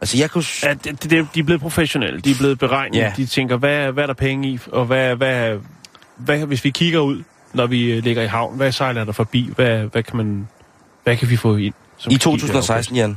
[0.00, 0.44] altså, jeg kunne...
[0.84, 3.12] det, det, de er blevet professionelle, de er blevet beregnet, ja.
[3.16, 5.58] de tænker, hvad, hvad er der penge i, og hvad, hvad,
[6.24, 7.22] hvad, hvis vi kigger ud,
[7.54, 10.48] når vi øh, ligger i havn, hvad sejler der forbi, hvad, hvad, kan, man,
[11.04, 11.74] hvad kan vi få ind?
[11.98, 13.16] I skib, der er 2016, Jan,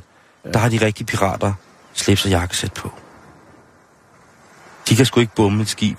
[0.53, 1.53] der har de rigtige pirater
[1.93, 2.91] slips og jakkesæt på.
[4.89, 5.97] De kan sgu ikke bomme et skib,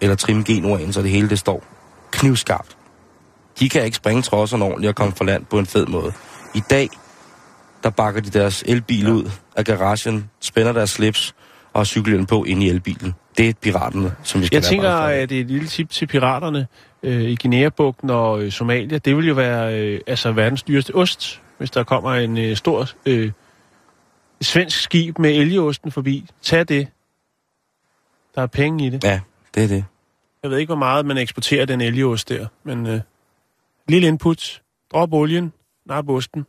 [0.00, 1.64] eller trimme genoen, så det hele det står
[2.10, 2.76] knivskarpt.
[3.58, 6.12] De kan ikke springe trodserne ordentligt og komme fra land på en fed måde.
[6.54, 6.88] I dag,
[7.82, 11.34] der bakker de deres elbil ud af garagen, spænder deres slips
[11.72, 13.14] og har cykelhjelm på ind i elbilen.
[13.36, 16.06] Det er piraterne, som vi skal Jeg tænker, at det er et lille tip til
[16.06, 16.66] piraterne
[17.02, 18.98] øh, i Guinea-bugten og øh, Somalia.
[18.98, 22.88] Det vil jo være øh, altså verdens dyreste ost, hvis der kommer en øh, stor
[23.06, 23.32] øh,
[24.40, 26.26] svensk skib med elgeosten forbi.
[26.42, 26.88] Tag det.
[28.34, 29.04] Der er penge i det.
[29.04, 29.20] Ja,
[29.54, 29.84] det er det.
[30.42, 33.00] Jeg ved ikke, hvor meget man eksporterer den elgeost der, men øh,
[33.88, 34.62] lille input.
[34.92, 35.52] Drop olien,
[35.86, 36.46] nap osten.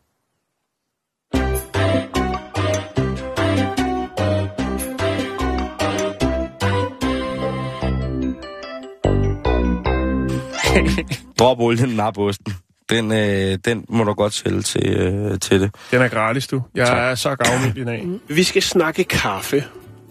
[11.39, 12.53] Drop olien, nap osten.
[12.89, 15.71] Den, øh, den må du godt sælge til, øh, til det.
[15.91, 16.61] Den er gratis, du.
[16.75, 16.97] Jeg Tak.
[17.11, 18.07] er så gavmild i dag.
[18.27, 19.63] Vi skal snakke kaffe.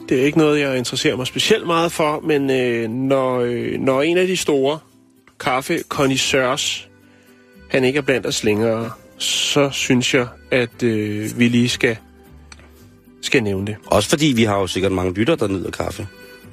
[0.08, 4.02] Det er ikke noget, jeg interesserer mig specielt meget for, men øh, når, øh, når
[4.02, 4.78] en af de store
[5.40, 6.88] kaffe connoisseurs,
[7.70, 11.96] han ikke er blandt os længere, så synes jeg, at øh, vi lige skal,
[13.22, 13.76] skal nævne det.
[13.86, 16.06] Også fordi vi har jo sikkert mange lytter, der nyder kaffe.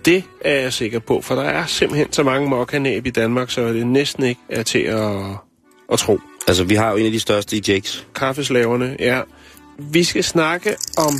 [0.05, 3.73] Det er jeg sikker på, for der er simpelthen så mange mokkanæb i Danmark, så
[3.73, 5.12] det næsten ikke er til at,
[5.91, 6.19] at tro.
[6.47, 8.07] Altså, vi har jo en af de største i Jakes.
[8.15, 9.21] kaffeslaverne, ja.
[9.77, 11.13] Vi skal snakke om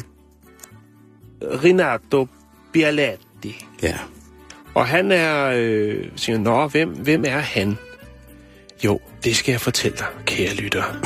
[1.64, 2.28] Renato
[2.74, 3.66] Bialetti.
[3.82, 3.98] Ja.
[4.74, 5.52] Og han er...
[5.56, 7.78] Øh, siger, Nå, hvem, hvem er han?
[8.86, 10.84] Jo, det skal jeg fortælle dig, kære lytter.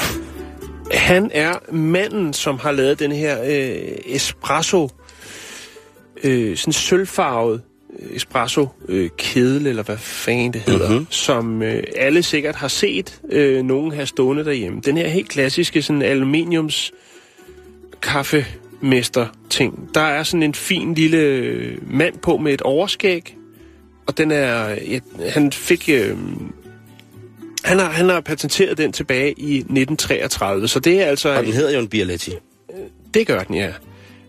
[0.91, 4.89] Han er manden, som har lavet den her øh, espresso,
[6.23, 7.61] øh, sådan sølvfarvet
[7.99, 11.07] øh, espresso øh, kedel, eller hvad fanden det hedder, mm-hmm.
[11.09, 14.81] som øh, alle sikkert har set øh, nogen have stående derhjemme.
[14.85, 16.91] Den her helt klassiske sådan aluminiums
[18.01, 19.89] kaffemester ting.
[19.93, 23.37] Der er sådan en fin lille øh, mand på med et overskæg,
[24.07, 26.17] og den er, ja, han fik, øh,
[27.63, 31.53] han har, han har patenteret den tilbage i 1933, så det er altså, Og den
[31.53, 32.31] hedder jo en Bialetti.
[33.13, 33.73] det gør den, ja.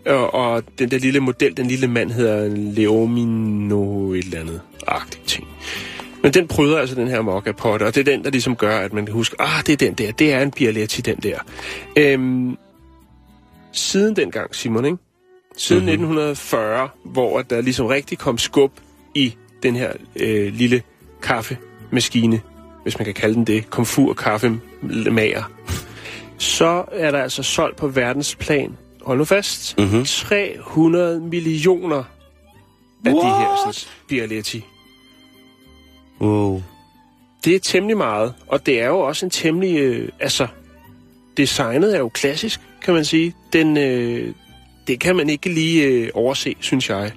[0.06, 5.26] Og, og den der lille model, den lille mand hedder Leomino et eller andet agtigt
[5.26, 5.48] ting.
[6.22, 8.78] Men den prøver altså den her mokka potte, og det er den, der ligesom gør,
[8.78, 11.38] at man kan huske, ah, det er den der, det er en Bialetti, den der.
[11.96, 12.56] Øhm,
[13.72, 14.96] siden dengang, Simon, ikke?
[15.56, 16.18] Siden mm-hmm.
[16.18, 18.72] 1940, hvor der ligesom rigtig kom skub
[19.14, 20.82] i den her øh, lille
[21.22, 22.40] kaffemaskine,
[22.82, 25.52] hvis man kan kalde den det, komfur kaffemager,
[26.38, 29.86] så er der altså solgt på verdensplan, hold nu fast, Mhm.
[29.86, 30.04] mm-hmm.
[30.04, 31.96] 300 millioner
[33.06, 34.64] af de her sådan, Bialetti.
[36.20, 36.62] Wow.
[37.44, 39.76] Det er temmelig meget, og det er jo også en temmelig...
[39.78, 40.46] Øh, altså,
[41.36, 43.34] designet er jo klassisk, kan man sige.
[43.52, 44.34] Den, øh,
[44.86, 47.12] det kan man ikke lige øh, overse, synes jeg.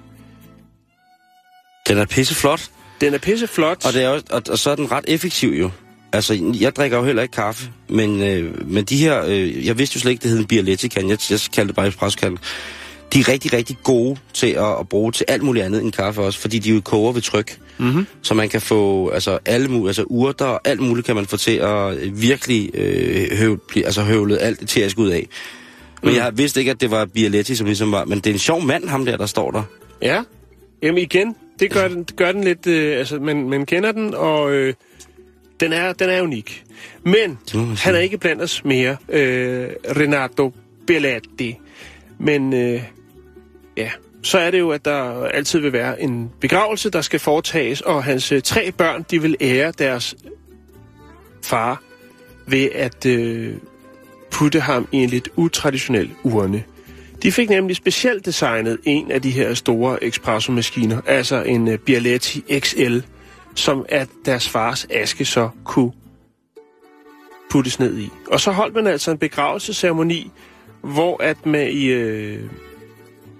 [1.88, 2.70] Den er pisseflot,
[3.00, 3.86] Den er pisseflot.
[3.86, 5.70] og, det er også, og, og så er den ret effektiv jo.
[6.12, 9.96] Altså, jeg drikker jo heller ikke kaffe, men, øh, men de her, øh, jeg vidste
[9.96, 12.38] jo slet ikke, det hed en Bialetti-kan, jeg, jeg kaldte det bare espresso-kan.
[13.12, 16.20] De er rigtig, rigtig gode til at, at bruge til alt muligt andet end kaffe
[16.20, 17.58] også, fordi de jo koger ved tryk.
[17.78, 18.06] Mm-hmm.
[18.22, 21.36] Så man kan få altså, alle mulige, altså urter og alt muligt kan man få
[21.36, 25.28] til at virkelig øh, høv, altså, høvlet alt det tæsk ud af.
[26.02, 26.16] Men Mm.
[26.16, 28.04] jeg vidste ikke, at det var Bialetti, som ligesom var...
[28.04, 29.62] Men det er en sjov mand, ham der, der står der.
[30.02, 30.22] Ja.
[30.82, 32.66] Jamen igen, det gør den, det gør den lidt...
[32.66, 34.74] Øh, altså, man, man kender den, og øh,
[35.60, 36.64] den, er, den er unik.
[37.02, 37.38] Men
[37.78, 40.52] han er ikke blandt os mere, øh, Renato
[40.86, 41.58] Bialetti.
[42.18, 42.82] Men øh,
[43.76, 43.90] ja,
[44.22, 48.04] så er det jo, at der altid vil være en begravelse, der skal foretages, og
[48.04, 50.16] hans øh, tre børn, de vil ære deres
[51.42, 51.82] far
[52.46, 53.54] ved at øh,
[54.30, 56.64] putte ham i en lidt utraditionel urne.
[57.22, 62.44] De fik nemlig specielt designet en af de her store espresso-maskiner, altså en uh, Bialetti
[62.58, 62.98] XL,
[63.58, 65.92] som at deres fars aske så kunne
[67.50, 68.10] puttes ned i.
[68.30, 70.30] Og så holdt man altså en begravelsesceremoni,
[70.82, 72.42] hvor at med i, øh,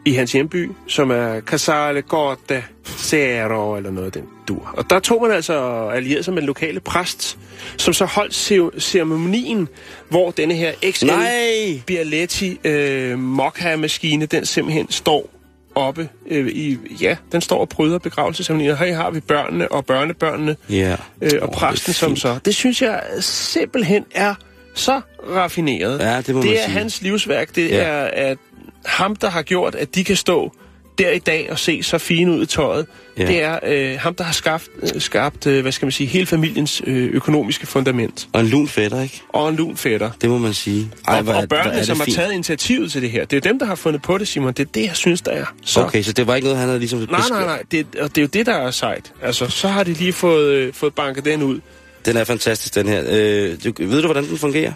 [0.05, 4.75] i hans hjemby, som er Casale Gorda Zero, eller noget af den dur.
[4.77, 7.39] Og der tog man altså allieret sig med den lokale præst,
[7.77, 9.69] som så holdt ce- ceremonien,
[10.09, 11.83] hvor denne her XL Nej!
[11.87, 15.31] Bialetti øh, Mokka-maskine, den simpelthen står
[15.79, 18.77] oppe øh, i, ja, den står og bryder begravelsesceremonien.
[18.77, 20.97] Her har vi børnene og børnebørnene Ja.
[21.23, 22.39] øh, og Åh, præsten som så.
[22.45, 24.35] Det synes jeg simpelthen er
[24.75, 25.01] så
[25.35, 25.99] raffineret.
[26.01, 26.73] Ja, det må det man er sige.
[26.79, 27.55] hans livsværk.
[27.55, 27.77] Det Ja.
[27.77, 28.39] er at
[28.85, 30.53] ham, der har gjort, at de kan stå
[30.99, 32.87] der i dag og se så fine ud i tøjet.
[33.19, 33.27] Ja.
[33.27, 36.27] Det er øh, ham, der har skabt, øh, skabt øh, hvad skal man sige, hele
[36.27, 38.29] familiens øh, økonomiske fundament.
[38.33, 39.23] Og en lun fætter, ikke?
[39.29, 40.11] Og en lun fætter.
[40.21, 40.91] Det må man sige.
[41.09, 42.17] Ej, og, hvor og børnene, hvor som har fint.
[42.17, 43.25] taget initiativet til det her.
[43.25, 44.53] Det er jo dem, der har fundet på det, Simon.
[44.53, 45.45] Det er det, jeg synes, der er.
[45.65, 45.85] Så.
[45.85, 46.99] Okay, så det var ikke noget, han havde ligesom...
[46.99, 47.63] Nej, nej, nej.
[47.71, 49.13] Det, og det er jo det, der er sejt.
[49.23, 51.61] Altså, så har de lige fået, øh, fået banket den ud.
[52.07, 53.05] Den er fantastisk, den her.
[53.09, 54.73] Øh, du, ved du, hvordan den fungerer?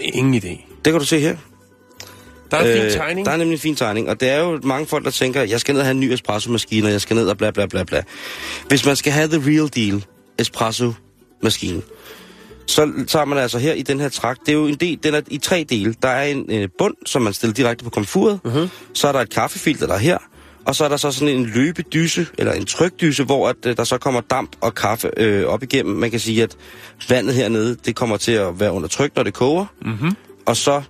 [0.00, 0.78] Ingen idé.
[0.84, 1.36] Det kan du se her.
[2.52, 3.18] Der er en fin tegning.
[3.20, 5.42] Øh, Der er nemlig en fin tegning, og det er jo mange folk, der tænker,
[5.42, 7.66] jeg skal ned og have en ny espresso-maskine, og jeg skal ned og bla bla
[7.66, 8.02] bla bla.
[8.68, 10.04] Hvis man skal have the real deal
[10.38, 11.82] espresso-maskine,
[12.66, 15.14] så tager man altså her i den her trakt, det er jo en del, den
[15.14, 15.94] er i tre dele.
[16.02, 18.68] Der er en øh, bund, som man stiller direkte på komfuret, uh-huh.
[18.94, 20.18] så er der et kaffefilter, der er her,
[20.66, 23.84] og så er der så sådan en løbedyse, eller en trykdyse, hvor at, øh, der
[23.84, 25.96] så kommer damp og kaffe øh, op igennem.
[25.96, 26.56] Man kan sige, at
[27.08, 30.16] vandet hernede, det kommer til at være under tryk, når det koger, Mhm.
[30.46, 30.82] og så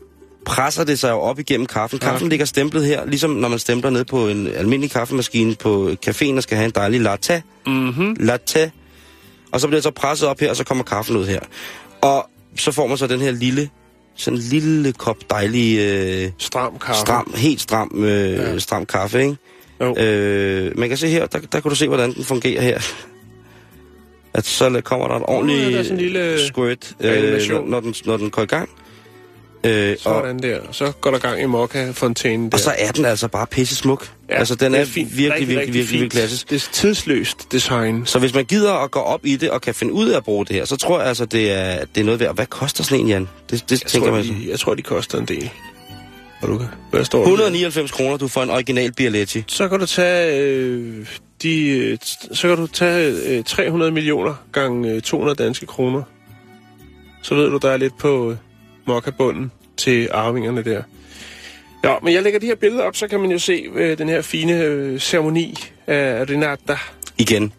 [0.47, 1.99] presser det sig jo op igennem kaffen.
[1.99, 6.37] Kaffen ligger stemplet her, ligesom når man stempler ned på en almindelig kaffemaskine på caféen
[6.37, 7.43] og skal have en dejlig latte.
[7.67, 8.17] Mhm.
[8.21, 8.71] Latte.
[9.53, 11.41] Og så bliver det så presset op her, og så kommer kaffen ud her.
[12.01, 13.71] Og så får man så den her lille,
[14.17, 17.01] sådan en lille kop dejlig, øh, Stram kaffe.
[17.01, 18.51] stram, helt stram, øh, Ja.
[18.53, 18.59] ja.
[18.59, 19.37] stram kaffe, ikke?
[19.81, 19.97] Jo.
[19.99, 22.81] Øh, man kan se her, der, der kan du se, hvordan den fungerer her.
[24.35, 27.81] At så kommer der et ordentligt der er sådan en lille squirt, øh, når, når,
[27.81, 28.69] den, når den går i gang.
[29.67, 30.61] Øh, og, Sådan der.
[30.73, 32.57] Så går der gang i mokka-fontænen der.
[32.57, 34.11] og så er den altså bare pisse smuk.
[34.31, 35.17] ja, altså, den det er, fint.
[35.17, 36.51] virkelig, Rigtig, virkelig, rigtig virkelig, virkelig klassisk.
[36.51, 38.07] Det er tidsløst design.
[38.07, 40.25] Så hvis man gider at gå op i det, og kan finde ud af at
[40.25, 42.29] bruge det her, så tror jeg altså, det er, det er noget værd.
[42.29, 43.29] Og Hvad koster sådan en, Jan?
[43.51, 45.51] Det, det Jeg tænker tror, man de, jeg tror, de koster en del.
[46.43, 47.25] Og du kan, hvad står der?
[47.25, 49.45] 199 kroner, du får en original Bialetti.
[49.47, 51.07] Så kan du tage øh,
[51.43, 51.99] de, øh,
[52.33, 56.03] så kan du tage øh, 300 millioner gange øh, 200 danske kroner.
[57.23, 58.37] Så ved du, der er lidt på øh,
[58.87, 60.83] mokkabunden til arvingerne der.
[61.85, 64.09] Ja, men jeg lægger de her billeder op, så kan man jo se øh, den
[64.09, 65.55] her fine øh, ceremoni
[65.87, 66.77] af Renata.
[67.19, 67.53] Igen.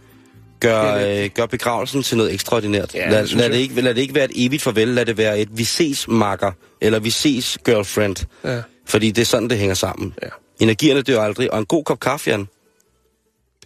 [0.59, 2.95] Gør, øh, gør begravelsen til noget ekstraordinært.
[2.95, 5.17] Ja, lad, det lad, det ikke, lad det ikke være et evigt farvel, lad det
[5.17, 8.15] være et vi ses makker, eller vi ses girlfriend.
[8.43, 8.61] Ja.
[8.85, 10.13] Fordi det er sådan, det hænger sammen.
[10.23, 10.27] Ja.
[10.59, 12.47] Energierne dør aldrig, og en god kop kaffe, Jan.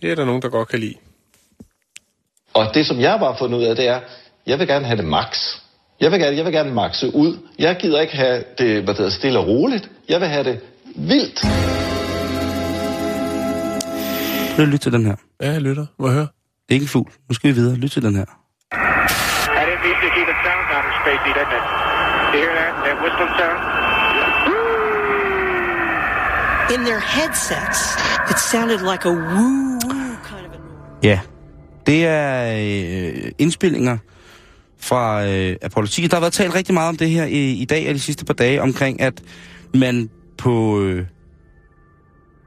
[0.02, 0.96] Det er der nogen, der godt kan lide.
[2.54, 4.00] Og det, som jeg bare har fundet ud af, det er,
[4.48, 5.38] jeg vil gerne have det max.
[6.02, 7.38] Jeg vil gerne, jeg vil gerne maxe ud.
[7.60, 9.90] Jeg gider ikke have det hvad det hedder, stille og roligt.
[10.10, 10.60] Jeg vil have det
[10.96, 11.42] vildt.
[14.56, 15.16] Prøv at lytte til den her.
[15.42, 15.86] Ja, jeg lytter.
[16.00, 16.28] Må jeg høre?
[16.66, 17.12] Det er ikke en fugl.
[17.30, 17.76] Nu skal vi videre.
[17.76, 18.26] Lyt til den her.
[18.26, 18.26] I
[19.68, 21.66] didn't mean to keep it sound outer spacey, didn't it?
[22.34, 22.72] You hear that?
[22.86, 23.60] That whistling sound?
[26.76, 27.82] In their headsets,
[28.32, 31.04] it sounded like a woo woo kind of a noise.
[31.04, 31.20] Ja,
[31.88, 32.54] det er
[33.26, 33.98] øh, indspillinger
[34.80, 36.08] fra øh, Apollo 10.
[36.08, 38.26] Der har været talt rigtig meget om det her i, i dag og de sidste
[38.26, 39.22] par dage, omkring at
[39.74, 41.06] man på, øh,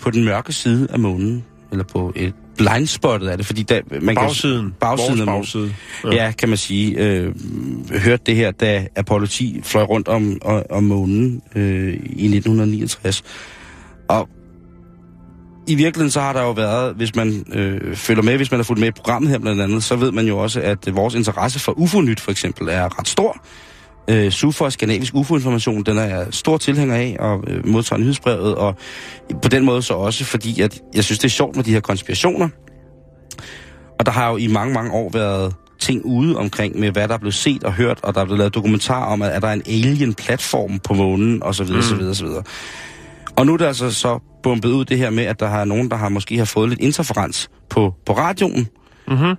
[0.01, 4.14] på den mørke side af månen, eller på et blindspottet er det, fordi der, man
[4.14, 4.62] Bagsiden.
[4.62, 4.75] kan...
[4.81, 5.40] Bagsiden Vores af månen.
[5.40, 5.75] bagside.
[6.05, 6.25] Ja.
[6.25, 6.99] ja, kan man sige.
[6.99, 7.35] Øh,
[8.05, 13.23] hørte det her, da Apollo 10 fløj rundt om, om, om månen øh, i 1969.
[15.71, 18.65] I virkeligheden så har der jo været, hvis man øh, følger med, hvis man har
[18.65, 21.59] fulgt med i programmet her blandt andet, så ved man jo også, at vores interesse
[21.59, 23.45] for UFO-nyt for eksempel er ret stor.
[24.11, 28.77] Øh, SUFO, Skandinavisk UFO-information, den er jeg stor tilhænger af og øh, modtager nyhedsbrevet, og
[29.43, 31.81] på den måde så også, fordi at jeg synes, det er sjovt med de her
[31.81, 32.49] konspirationer.
[33.99, 37.15] Og der har jo i mange, mange år været ting ude omkring med, hvad der
[37.15, 39.49] er blevet set og hørt, og der er blevet lavet dokumentar om, at er der
[39.49, 41.87] er en alien-platform på månen, og så videre, mm.
[41.89, 42.43] så videre, så videre.
[43.40, 45.90] Og nu er der altså så bumpet ud det her med, at der har nogen,
[45.90, 48.68] der har måske har fået lidt interferens på, på radioen.
[49.09, 49.35] Mhm.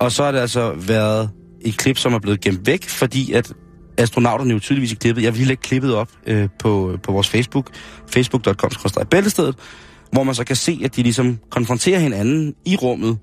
[0.00, 3.52] Og så har det altså været et klip, som er blevet gemt væk, fordi at
[3.98, 5.22] astronauterne jo tydeligvis er klippet.
[5.22, 7.70] Jeg vil lige lægge klippet op øh, på, på vores Facebook,
[8.06, 9.54] facebook.com-bæltestedet,
[10.12, 13.18] hvor man så kan se, at de ligesom konfronterer hinanden i rummet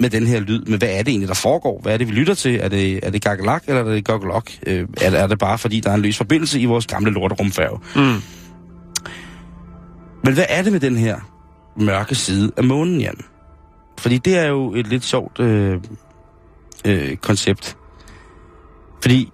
[0.00, 1.80] med den her lyd, med hvad er det egentlig, der foregår?
[1.82, 2.58] Hvad er det, vi lytter til?
[2.62, 4.50] Er det, er det gakkelak, eller er det gokkelok?
[4.66, 7.78] Øh, er, er det bare, fordi der er en løs forbindelse i vores gamle lorterumfærge?
[7.96, 8.22] Mm.
[10.24, 11.16] Men hvad er det med den her
[11.76, 13.20] mørke side af månen, Jan?
[13.98, 15.80] Fordi det er jo et lidt sjovt øh,
[16.86, 17.76] øh, koncept.
[19.02, 19.30] Fordi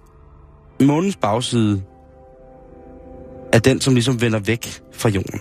[0.81, 1.81] månens bagside
[3.53, 5.39] er den, som ligesom vender væk fra jorden.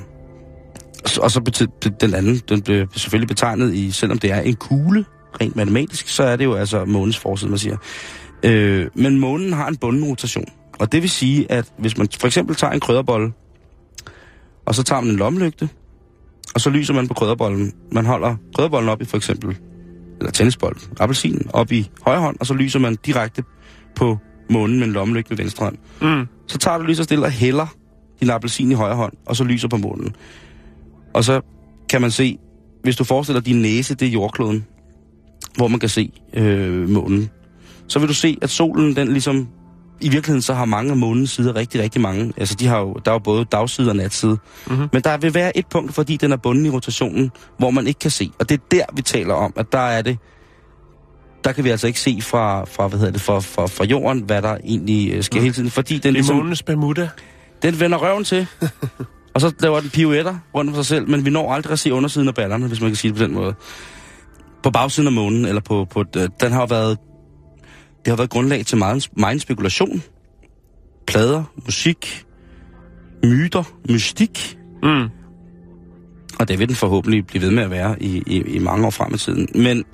[1.04, 4.40] Og så- Og så betyder den anden, den bliver selvfølgelig betegnet i, selvom det er
[4.40, 5.04] en kugle,
[5.40, 7.76] rent matematisk, så er det jo altså månens forside, man siger.
[8.42, 10.44] Øh, men månen har en bunden rotation.
[10.78, 13.32] Og det vil sige, at hvis man for eksempel tager en krydderbolle,
[14.66, 15.68] og så tager man en lommelygte,
[16.54, 17.72] og så lyser man på krydderbollen.
[17.92, 19.56] Man holder krydderbollen op i for eksempel,
[20.18, 23.42] eller tennisbolden, appelsinen, op i højre hånd, og så lyser man direkte
[23.96, 24.18] på
[24.50, 25.76] månen med en lommelygte med venstre hånd.
[26.02, 26.26] Mm.
[26.46, 27.66] Så tager du lige så stille og hælder
[28.20, 30.14] din appelsin i højre hånd, og så lyser på månen.
[31.14, 31.40] Og så
[31.88, 32.38] kan man se,
[32.82, 34.66] hvis du forestiller din næse, det er jordkloden,
[35.56, 37.30] hvor man kan se øh, månen,
[37.86, 39.48] så vil du se, at solen, den ligesom,
[40.00, 42.32] i virkeligheden så har mange af månens sider rigtig, rigtig mange.
[42.36, 44.38] Altså, de har jo, der er jo både dagside og natside.
[44.66, 44.88] Mm-hmm.
[44.92, 47.98] Men der vil være et punkt, fordi den er bunden i rotationen, hvor man ikke
[47.98, 48.30] kan se.
[48.38, 50.18] Og det er der, vi taler om, at der er det,
[51.44, 54.22] der kan vi altså ikke se fra, fra, hvad hedder det, fra, fra, fra jorden,
[54.22, 55.42] hvad der egentlig øh, sker mm.
[55.42, 55.70] hele tiden.
[55.70, 57.08] Fordi den Det er ligesom, månens Bermuda.
[57.62, 58.46] den vender røven til,
[59.34, 61.92] og så laver den pirouetter rundt om sig selv, men vi når aldrig at se
[61.92, 63.54] undersiden af ballerne, hvis man kan sige det på den måde.
[64.62, 66.98] På bagsiden af månen, eller på, på øh, den har jo været,
[68.04, 70.02] det har været grundlag til meget, meget spekulation.
[71.06, 72.24] Plader, musik,
[73.24, 75.08] myter, mystik, Mm.
[76.38, 78.90] og det vil den forhåbentlig blive ved med at være i, i, i mange år
[78.90, 79.48] frem i tiden.
[79.54, 79.84] Men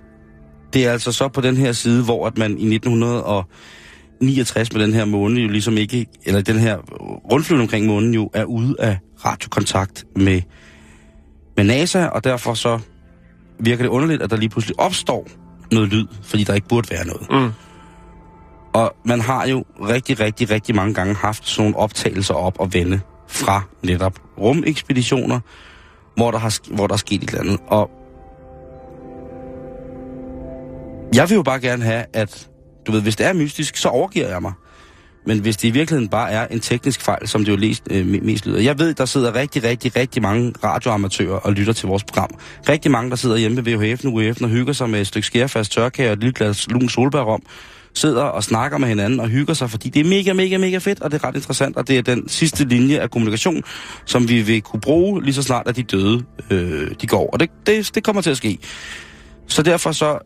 [0.72, 4.92] det er altså så på den her side, hvor at man i 1969 med den
[4.92, 6.76] her måne jo ligesom ikke, eller den her
[7.32, 10.42] rundflyvning omkring månen jo er ude af radiokontakt med,
[11.56, 12.78] med NASA, og derfor så
[13.60, 15.28] virker det underligt, at der lige pludselig opstår
[15.72, 17.26] noget lyd, fordi der ikke burde være noget.
[17.30, 17.52] Mm.
[18.76, 22.74] Og man har jo rigtig, rigtig, rigtig mange gange haft sådan nogle optagelser op og
[22.74, 25.40] vende fra netop rumekspeditioner,
[26.16, 27.58] hvor der, har, hvor der er sket et eller andet.
[27.66, 27.90] Og
[31.14, 32.48] jeg vil jo bare gerne have, at
[32.86, 34.52] du ved, hvis det er mystisk, så overgiver jeg mig.
[35.26, 38.06] Men hvis det i virkeligheden bare er en teknisk fejl, som det jo læst, øh,
[38.06, 38.60] mest lyder.
[38.60, 42.30] Jeg ved, der sidder rigtig, rigtig, rigtig mange radioamatører og lytter til vores program.
[42.68, 45.26] Rigtig mange, der sidder hjemme ved VHF'en og UF'en og hygger sig med et stykke
[45.26, 47.42] skærfast tørkage og et lille glas lun solbærrom.
[47.96, 51.02] Sidder og snakker med hinanden og hygger sig, fordi det er mega, mega, mega fedt,
[51.02, 53.62] og det er ret interessant, og det er den sidste linje af kommunikation,
[54.04, 57.30] som vi vil kunne bruge lige så snart, at de døde øh, de går.
[57.32, 58.58] Og det, det, det kommer til at ske.
[59.46, 60.18] Så derfor så,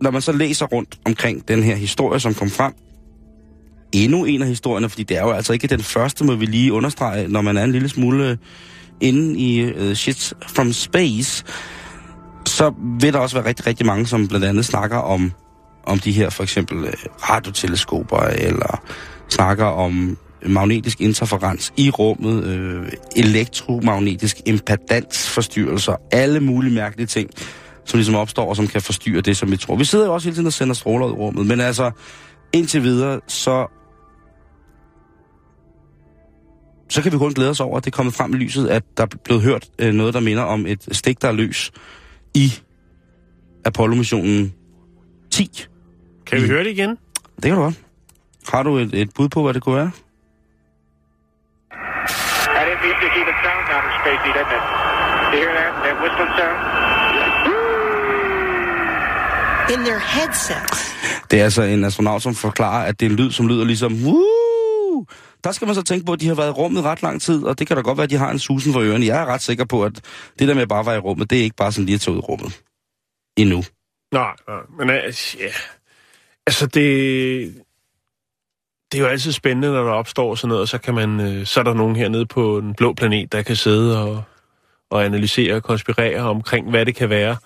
[0.00, 2.72] når man så læser rundt omkring den her historie, som kom frem,
[3.92, 6.72] endnu en af historierne, fordi det er jo altså ikke den første, må vi lige
[6.72, 8.36] understrege, når man er en lille smule øh,
[9.00, 11.44] inde i uh, shit from space,
[12.46, 15.32] så vil der også være rigtig, rigtig mange, som blandt andet snakker om,
[15.86, 16.92] om de her for eksempel øh,
[17.30, 18.82] radioteleskoper, eller
[19.28, 27.30] snakker om magnetisk interferens i rummet, øh, elektromagnetisk impedansforstyrrelser, alle mulige mærkelige ting,
[27.84, 29.76] som ligesom opstår, og som kan forstyrre det, som vi tror.
[29.76, 31.90] Vi sidder jo også hele tiden og sender stråler ud i rummet, men altså,
[32.52, 33.66] indtil videre, så
[36.88, 38.82] så kan vi kun glæde os over, at det er kommet frem i lyset, at
[38.96, 41.72] der er blevet hørt øh, noget, der minder om et stik, der er løs
[42.34, 42.52] i
[43.64, 44.52] Apollo-missionen
[45.30, 45.66] 10.
[46.26, 46.48] Kan vi Mm.
[46.50, 46.90] høre det igen?
[47.36, 47.74] Det kan du godt.
[48.48, 49.90] Har du et, et bud på, hvad det kunne være?
[52.58, 54.64] I didn't mean to keep it sound outer spacey, didn't it?
[55.32, 55.70] You hear that?
[55.84, 56.58] That whistling sound?
[59.74, 60.94] In their headsets.
[61.30, 63.92] Det er altså en astronaut, som forklarer, at det er en lyd, som lyder ligesom...
[64.04, 65.06] Woo!
[65.44, 67.44] Der skal man så tænke på, at de har været i rummet ret lang tid,
[67.44, 69.06] og det kan da godt være, at de har en susen for ørerne.
[69.06, 69.92] Jeg er ret sikker på, at
[70.38, 72.00] det der med at bare være i rummet, det er ikke bare sådan lige at
[72.00, 72.60] tage ud i rummet.
[73.36, 73.62] Endnu.
[74.12, 74.56] Nej, nej.
[74.78, 75.46] Men altså, ja.
[76.46, 77.54] Altså det,
[78.92, 81.46] det er jo altid spændende, når der opstår sådan noget, og så, kan man, øh,
[81.46, 84.22] så er der nogen hernede på den blå planet, der kan sidde og,
[84.90, 87.36] og analysere og konspirere omkring, hvad det kan være.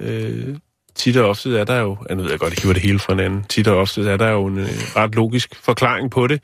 [0.00, 0.56] Øh,
[0.94, 3.12] tit og ofte er der jo, jeg ved jeg godt, jeg hiver det hele fra
[3.12, 6.42] hinanden, tit og ofte er der jo en øh, ret logisk forklaring på det.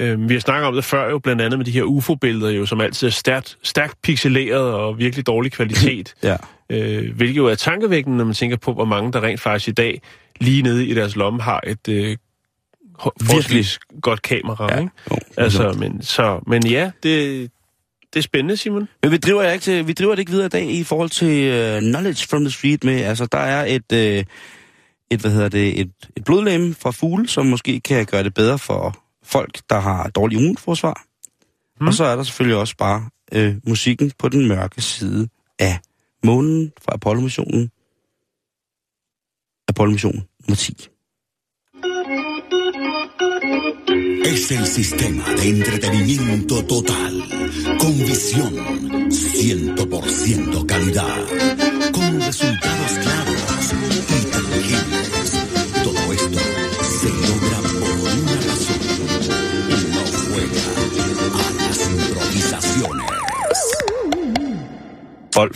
[0.00, 2.66] Øh, vi har snakket om det før jo, blandt andet med de her UFO-billeder jo,
[2.66, 6.14] som altid er stærkt, stærkt pixeleret og virkelig dårlig kvalitet.
[6.22, 6.36] Ja.
[6.70, 9.72] Øh, hvilket jo er tankevækkende, når man tænker på, hvor mange der rent faktisk i
[9.72, 10.02] dag,
[10.40, 12.16] lige nede i deres lomme, har et øh,
[13.00, 14.74] forholdsvis godt kamera.
[14.74, 14.90] Ja, Ikke?
[15.10, 17.50] jo, Altså, men, så, men ja, det,
[18.14, 18.88] det er spændende, Simon.
[19.02, 21.50] Men vi driver, ikke til, vi driver det ikke videre i dag i forhold til
[21.50, 24.24] uh, knowledge from the street med, altså der er et, uh,
[25.10, 28.58] et hvad hedder det, et, et blodlæme fra fugle, som måske kan gøre det bedre
[28.58, 31.04] for folk, der har dårlig immunforsvar.
[31.80, 31.86] Mm.
[31.86, 35.28] Og så er der selvfølgelig også bare uh, musikken på den mørke side
[35.58, 35.78] af
[36.24, 37.70] månen fra Apollo-missionen.
[39.68, 40.10] Apollo
[44.24, 47.24] Es el sistema de entretenimiento total,
[47.78, 48.54] con visión
[49.10, 51.26] 100% calidad,
[51.92, 53.72] con resultados claros
[54.08, 55.32] y tangibles.
[55.82, 56.38] Todo esto
[57.00, 58.82] se logra por una razón
[59.68, 60.64] y no juega
[61.34, 63.10] a las improvisaciones.
[65.32, 65.54] Folk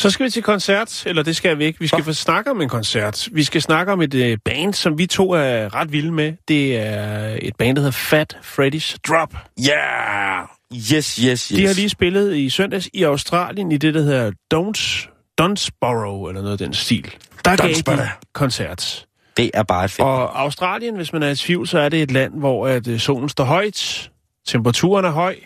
[0.00, 1.80] Så skal vi til koncert, eller det skal vi ikke.
[1.80, 3.28] Vi skal få snakke om en koncert.
[3.32, 6.32] Vi skal snakke om et øh, band, som vi to er ret vilde med.
[6.48, 9.34] Det er et band, der hedder Fat Freddy's Drop.
[9.68, 10.48] Yeah!
[10.74, 11.48] Yes, yes, yes.
[11.48, 16.42] De har lige spillet i søndags i Australien i det, der hedder Don't, Dunsborough, eller
[16.42, 17.14] noget af den stil.
[17.44, 19.06] Der gav de koncert.
[19.36, 20.00] Det er bare fedt.
[20.00, 23.00] Og Australien, hvis man er i tvivl, så er det et land, hvor at øh,
[23.00, 24.10] solen står højt,
[24.46, 25.36] temperaturen er høj,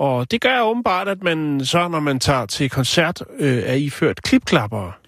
[0.00, 4.22] og det gør åbenbart, at man så, når man tager til koncert, øh, er iført
[4.22, 4.98] klipklapper.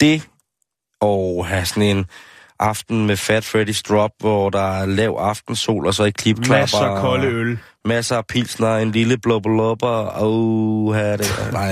[0.00, 0.28] Det
[1.00, 2.06] og have sådan en
[2.58, 6.60] aften med Fat Freddy's Drop, hvor der er lav aftensol, og så i klipklapper.
[6.60, 7.58] Masser af kolde øl.
[7.84, 11.26] Masser af pilsner, en lille blubberlupper, og her er det.
[11.52, 11.64] Nej,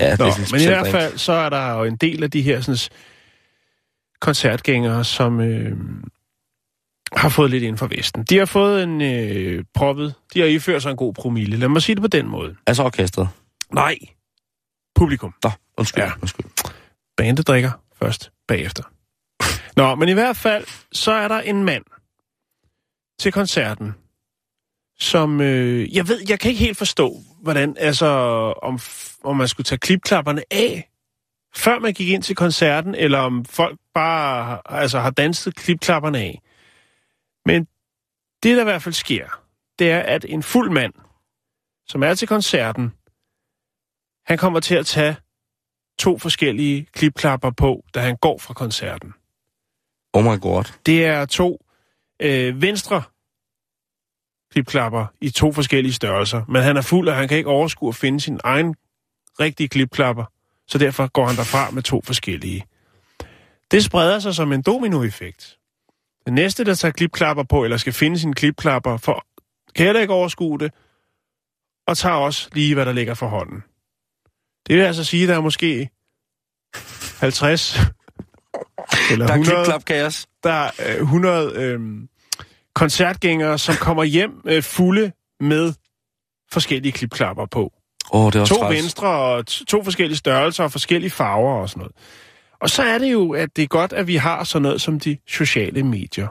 [0.00, 2.42] ja, det Nå, men i hvert fald, så er der jo en del af de
[2.42, 2.78] her sådan,
[4.20, 5.72] koncertgængere, som øh,
[7.12, 8.24] har fået lidt inden for Vesten.
[8.24, 11.56] De har fået en øh, proppet, de har iført sig en god promille.
[11.56, 12.56] Lad mig sige det på den måde.
[12.66, 13.28] Altså orkestret.
[13.72, 13.96] Nej,
[14.94, 15.34] publikum.
[15.44, 16.10] Nå, undskyld, Ja.
[16.22, 16.46] undskyld.
[17.16, 17.70] Bandet drikker
[18.02, 18.82] først bagefter.
[19.76, 21.84] Nå, men i hvert fald, så er der en mand
[23.20, 23.94] til koncerten,
[24.98, 28.06] som, øh, jeg ved, jeg kan ikke helt forstå, hvordan, altså,
[28.62, 28.78] om,
[29.24, 30.90] om man skulle tage klipklapperne af,
[31.56, 36.40] før man gik ind til koncerten, eller om folk bare altså, har danset klipklapperne af.
[37.46, 37.64] Men
[38.42, 39.42] det, der i hvert fald sker,
[39.78, 40.92] det er, at en fuld mand,
[41.86, 42.92] som er til koncerten,
[44.26, 45.16] han kommer til at tage
[45.98, 49.14] to forskellige klipklapper på, da han går fra koncerten.
[50.12, 50.64] Oh my god.
[50.86, 51.64] Det er to
[52.22, 53.02] øh, venstre
[54.50, 57.94] klipklapper i to forskellige størrelser, men han er fuld, og han kan ikke overskue at
[57.94, 58.74] finde sin egen
[59.40, 60.24] rigtige klipklapper,
[60.66, 62.66] så derfor går han derfra med to forskellige.
[63.70, 65.58] Det spreder sig som en dominoeffekt.
[66.28, 69.24] Næste, der tager klipklapper på, eller skal finde sine klipklapper, for,
[69.74, 70.72] kan heller ikke overskue det,
[71.86, 73.62] og tager også lige, hvad der ligger for hånden.
[74.68, 75.90] Det vil altså sige, at der er måske
[77.20, 77.74] 50
[79.12, 80.26] eller Der er 100, klipklap-kaos.
[80.42, 81.80] der er øh, 100 øh,
[82.74, 85.72] koncertgængere, som kommer hjem øh, fulde med
[86.52, 87.72] forskellige klipklapper på.
[88.10, 88.76] Oh, det er også To træls.
[88.82, 91.94] venstre og to forskellige størrelser og forskellige farver og sådan noget.
[92.60, 95.00] Og så er det jo, at det er godt, at vi har sådan noget som
[95.00, 96.28] de sociale medier.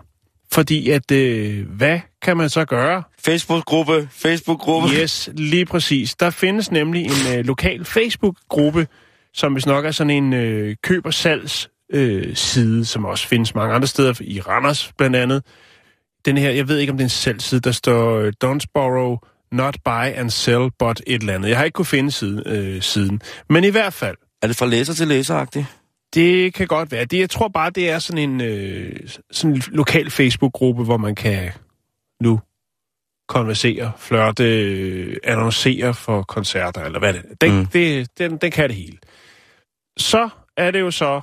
[0.51, 3.03] Fordi at, øh, hvad kan man så gøre?
[3.26, 4.89] Facebook-gruppe, Facebook-gruppe.
[5.01, 6.15] Yes, lige præcis.
[6.15, 8.88] Der findes nemlig en øh, lokal Facebook-gruppe,
[9.34, 13.55] som hvis nok er sådan en øh, køb- og salgs øh, side, som også findes
[13.55, 15.43] mange andre steder, i Randers blandt andet.
[16.26, 19.17] Den her, jeg ved ikke om det er en salgsside, der står øh, Don't borrow,
[19.51, 21.49] not buy and sell, but et eller andet.
[21.49, 23.21] Jeg har ikke kunne finde siden, øh, siden.
[23.49, 25.65] Men i hvert fald, Er det fra læser til læseragtigt?
[26.16, 27.05] Det kan godt være.
[27.05, 28.99] Det, jeg tror bare, det er sådan en, øh,
[29.32, 31.51] sådan en lokal Facebook-gruppe, hvor man kan
[32.22, 32.39] nu
[33.28, 37.36] konversere, flørte, øh, annoncere for koncerter, eller hvad det er.
[37.41, 37.66] Den, Mm.
[37.66, 38.97] det, den, den kan det hele.
[39.97, 41.22] Så er det jo så,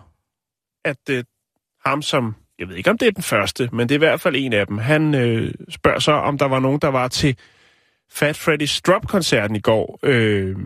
[0.85, 1.25] at øh,
[1.87, 4.21] ham som, jeg ved ikke om det er den første, men det er i hvert
[4.21, 7.37] fald en af dem, han øh, spørger så, om der var nogen, der var til
[8.13, 10.57] Fat Freddy's Drop-koncerten i går, øh,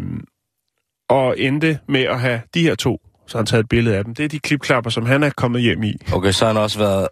[1.08, 4.04] og endte med at have de her to så har han taget et billede af
[4.04, 4.14] dem.
[4.14, 5.94] Det er de klipklapper, som han er kommet hjem i.
[6.12, 7.08] Okay, så har han også været...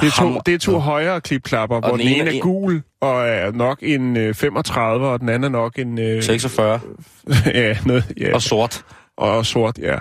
[0.00, 3.28] Det er to, det er to højere klipklapper, hvor den ene ene er gul og
[3.28, 5.98] er nok en øh, 35, og den anden er nok en...
[5.98, 6.80] Øh, 46
[7.54, 8.84] ja, noget, ja, og sort.
[9.16, 9.96] og sort, ja.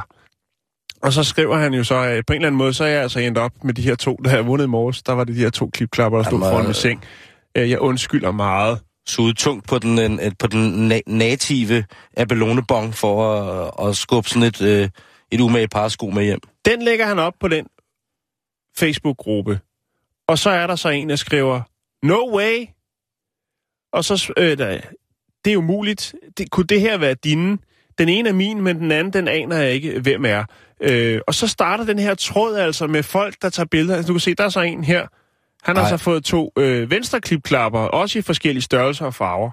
[1.04, 3.02] Og så skriver han jo så, at på en eller anden måde, så er jeg
[3.02, 5.04] altså endt op med de her to, der har vundet i morges.
[5.04, 7.04] Der var det de her to klipklapper, der stod Jamen, foran øh, min seng.
[7.58, 8.80] Øh, Jeg undskylder meget.
[9.08, 11.84] Suget tungt på den, en, på den na- native
[12.18, 13.34] abelonebong for
[13.82, 14.90] at, at skubbe sådan et, øh,
[15.36, 16.40] et umage par sko med hjem.
[16.66, 17.68] Den lægger han op på den
[18.78, 19.60] Facebook-gruppe.
[20.28, 21.62] Og så er der så en, der skriver,
[22.04, 22.66] no way.
[23.94, 24.80] Og så, øh, der,
[25.46, 26.16] det er umuligt.
[26.38, 27.58] Det, kunne det her være dine?
[27.98, 30.44] Den ene er min, men den anden, den aner jeg ikke, hvem er.
[30.82, 33.96] Øh, og så starter den her tråd altså med folk, der tager billeder.
[33.96, 35.08] Altså, du kan se, der er så en her.
[35.64, 39.52] Han har så fået to øh, venstre klipklapper, også i forskellige størrelser og farver.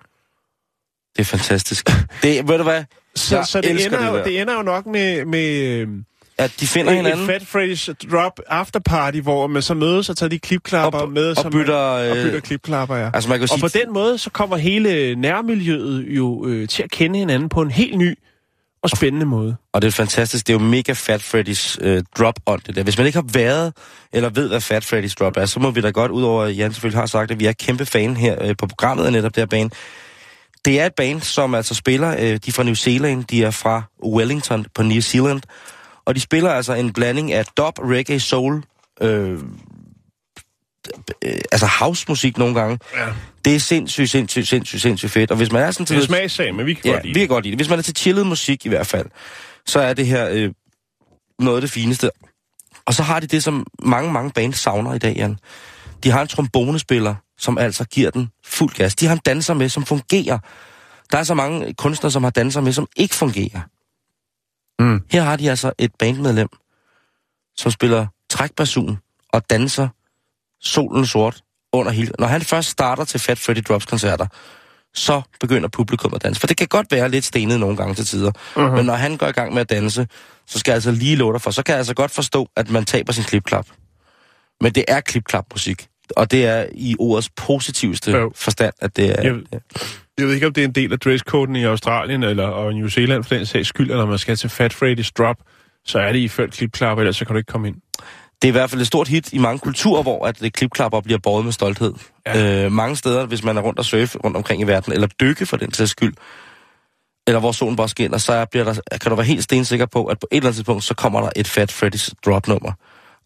[1.16, 1.90] Det er fantastisk.
[2.22, 2.84] Det, ved du hvad?
[3.16, 4.24] Så, Jeg så det, ender det jo, der.
[4.24, 5.88] det ender jo nok med, med øh,
[6.38, 10.16] At de finder et, hinanden et Fat Freddy's Drop afterparty, hvor man så mødes og
[10.16, 11.30] tager de klipklapper Og- med.
[11.30, 13.10] og som- bytter, og øh, bytter klipklapper, ja.
[13.14, 16.82] Altså man kan Og sige, på den måde, så kommer hele nærmiljøet jo øh, til
[16.82, 18.18] at kende hinanden på en helt ny
[18.82, 19.56] og spændende måde.
[19.72, 22.82] og det er fantastisk, det er jo mega Fat Freddy's øh, drop on det der.
[22.82, 23.72] Hvis man ikke har været,
[24.12, 26.72] eller ved, hvad Fat Freddy's drop er, så må vi da godt, udover at Jan
[26.72, 29.40] selvfølgelig har sagt, at vi er kæmpe fan her øh, på programmet af netop det
[29.40, 29.70] her band.
[30.64, 33.50] Det er et band, som altså spiller, øh, de er fra New Zealand, de er
[33.50, 35.40] fra Wellington på New Zealand,
[36.04, 38.62] og de spiller altså en blanding af dub, reggae, soul,
[39.00, 39.38] øh,
[41.24, 42.78] øh, altså house-musik nogle gange.
[42.96, 43.06] Ja.
[43.44, 45.30] Det er sindssygt, sindssygt, sindssygt, sindssygt fedt.
[45.30, 47.20] Og hvis man er sådan Det er smagssag, men vi kan Ja, godt lide vi
[47.20, 47.58] kan godt lide det.
[47.58, 49.06] Hvis man er til chillet musik i hvert fald,
[49.66, 50.50] så er det her øh,
[51.38, 52.10] noget af det fineste.
[52.86, 55.38] Og så har de det, som mange, mange bands savner i dag, Jan.
[56.05, 58.94] De har en trombonespiller, som altså giver den fuld gas.
[58.94, 60.38] De har en danser med, som fungerer.
[61.12, 63.61] Der er så mange kunstnere, som har danser med, som ikke fungerer.
[64.78, 65.00] Mm.
[65.11, 66.48] Her har de altså et bandmedlem,
[67.57, 68.98] som spiller trækbasun
[69.32, 69.88] og danser
[70.61, 71.42] solen sort
[71.72, 72.12] under hele...
[72.18, 74.26] Når han først starter til Fat Freddy Drops koncerter,
[74.94, 76.40] så begynder publikum at danse.
[76.40, 78.30] For det kan godt være lidt stenet nogle gange til tider.
[78.30, 78.61] Uh-huh.
[78.61, 80.07] Men når han går i gang med at danse,
[80.46, 82.70] så skal jeg altså lige love dig for, så kan jeg altså godt forstå, at
[82.70, 83.66] man taber sin klipklap.
[84.61, 85.88] Men det er klipklap-musik.
[86.16, 88.32] Og det er i ordets positivste Jo.
[88.34, 89.22] forstand, at det er...
[89.22, 89.60] Jeg,
[90.18, 92.88] jeg ved ikke, om det er en del af dresscoden i Australien eller og New
[92.88, 95.36] Zealand for den sags skyld, at når man skal til Fat Freddy's Drop,
[95.84, 97.76] så er det i ført klipklap, ellers så kan du ikke komme ind.
[98.42, 101.00] Det er i hvert fald et stort hit i mange kulturer, hvor at det klipklapper
[101.00, 101.94] bliver båret med stolthed.
[102.26, 102.64] Ja.
[102.64, 105.46] Øh, mange steder, hvis man er rundt og surfe rundt omkring i verden, eller dykke
[105.46, 106.14] for den sags skyld,
[107.26, 110.18] eller hvor solen bare skinner, så bliver der, kan du være helt stensikker på, at
[110.18, 112.72] på et eller andet tidspunkt, så kommer der et Fat Freddy's Drop-nummer.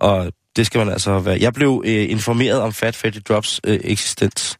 [0.00, 1.38] Og det skal man altså være.
[1.40, 4.58] Jeg blev øh, informeret om Fat Freddy Drops øh, eksistens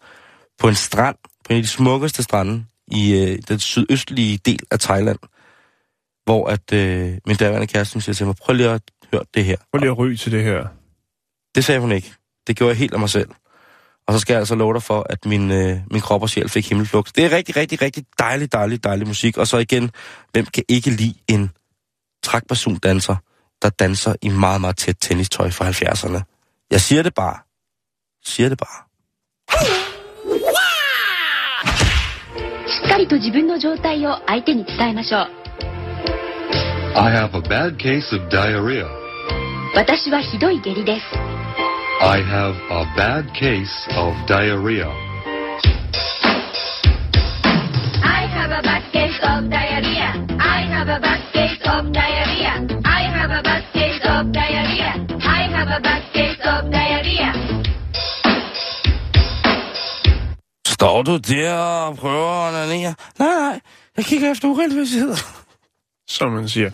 [0.59, 4.81] på en strand, på en af de smukkeste strande i øh, den sydøstlige del af
[4.81, 5.19] Thailand,
[6.25, 8.83] hvor at øh, min daværende kæreste siger til mig, prøv lige at
[9.13, 9.57] høre det her.
[9.73, 10.67] Prøv lige at ryge til det her.
[11.55, 12.13] Det sagde hun ikke.
[12.47, 13.29] Det gjorde jeg helt af mig selv.
[14.07, 16.49] Og så skal jeg altså love dig for, at min, øh, min krop og sjæl
[16.49, 17.17] fik himmelflugt.
[17.17, 19.39] Det er rigtig, rigtig, rigtig dejlig, dejlig, dejlig musik.
[19.39, 19.91] Og så igen,
[20.33, 21.51] hvem kan ikke lide en
[22.23, 23.17] trækbasun-danser,
[23.62, 26.22] der danser i meget, meget tæt tennistøj fra 70'erne?
[26.72, 27.38] Jeg siger det bare.
[28.26, 28.88] Siger det bare.
[32.72, 35.28] しっかりと自分の状態を相手に伝えましょう
[36.96, 38.86] I have a bad case of diarrhea.
[39.76, 41.06] 私はひどい下痢です
[42.02, 44.88] I have a bad case of diarrhea.
[48.04, 52.25] I have a bad case of diarrhea I have a bad case of diarrhea
[55.57, 57.31] have a bad case of diarrhea
[60.69, 62.95] Står du der og prøver at onanere?
[63.19, 63.61] Nej, nej.
[63.97, 65.17] Jeg kigger efter uregelmæssigheder.
[66.09, 66.71] som man siger.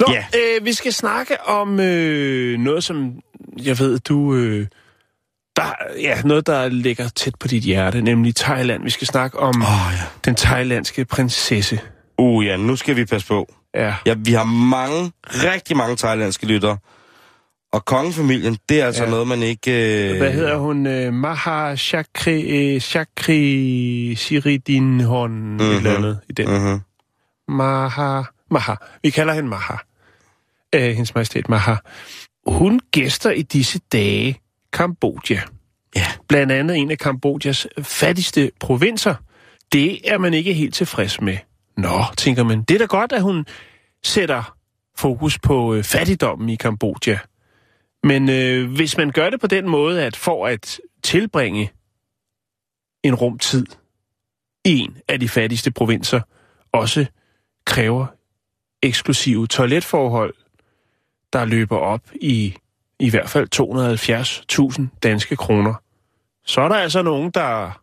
[0.00, 0.24] Nå, Ja.
[0.38, 3.12] øh, vi skal snakke om øh, noget, som
[3.62, 4.34] jeg ved, du...
[4.34, 4.66] Øh,
[5.56, 5.62] der,
[6.00, 8.82] ja, noget, der ligger tæt på dit hjerte, nemlig Thailand.
[8.82, 9.98] Vi skal snakke om Åh, ja.
[10.24, 11.80] den thailandske prinsesse.
[12.18, 13.52] Uh, ja, nu skal vi passe på.
[13.74, 13.94] Ja.
[14.06, 16.78] Ja, vi har mange, rigtig mange thailandske lyttere.
[17.76, 19.10] Og kongefamilien, det er altså Ja.
[19.10, 20.10] noget, man ikke...
[20.10, 20.16] Øh...
[20.16, 20.86] Hvad hedder hun?
[20.86, 25.60] Øh, Maha Chakri, øh, Chakri Siridinhon, mm-hmm.
[25.60, 26.48] et eller andet i den.
[26.48, 26.80] Mm-hmm.
[27.48, 28.22] Maha.
[28.50, 28.74] Maha.
[29.02, 29.74] Vi kalder hende Maha.
[30.74, 31.74] Øh, hendes majestæt Maha.
[32.46, 34.40] Hun gæster i disse dage
[34.72, 35.40] Kambodja.
[35.96, 36.06] Ja.
[36.28, 39.14] Blandt andet en af Kambodjas fattigste provinser.
[39.72, 41.36] Det er man ikke helt tilfreds med.
[41.76, 42.62] Nå, tænker man.
[42.62, 43.46] Det er da godt, at hun
[44.04, 44.54] sætter
[44.98, 47.18] fokus på øh, fattigdommen i Kambodja.
[48.06, 51.72] Men øh, hvis man gør det på den måde, at for at tilbringe
[53.02, 53.66] en rumtid
[54.64, 56.20] i en af de fattigste provinser,
[56.72, 57.06] også
[57.64, 58.06] kræver
[58.82, 60.34] eksklusive toiletforhold,
[61.32, 62.54] der løber op i
[63.00, 63.48] i hvert fald
[64.92, 65.74] 270.000 danske kroner.
[66.44, 67.82] Så er der altså nogen, der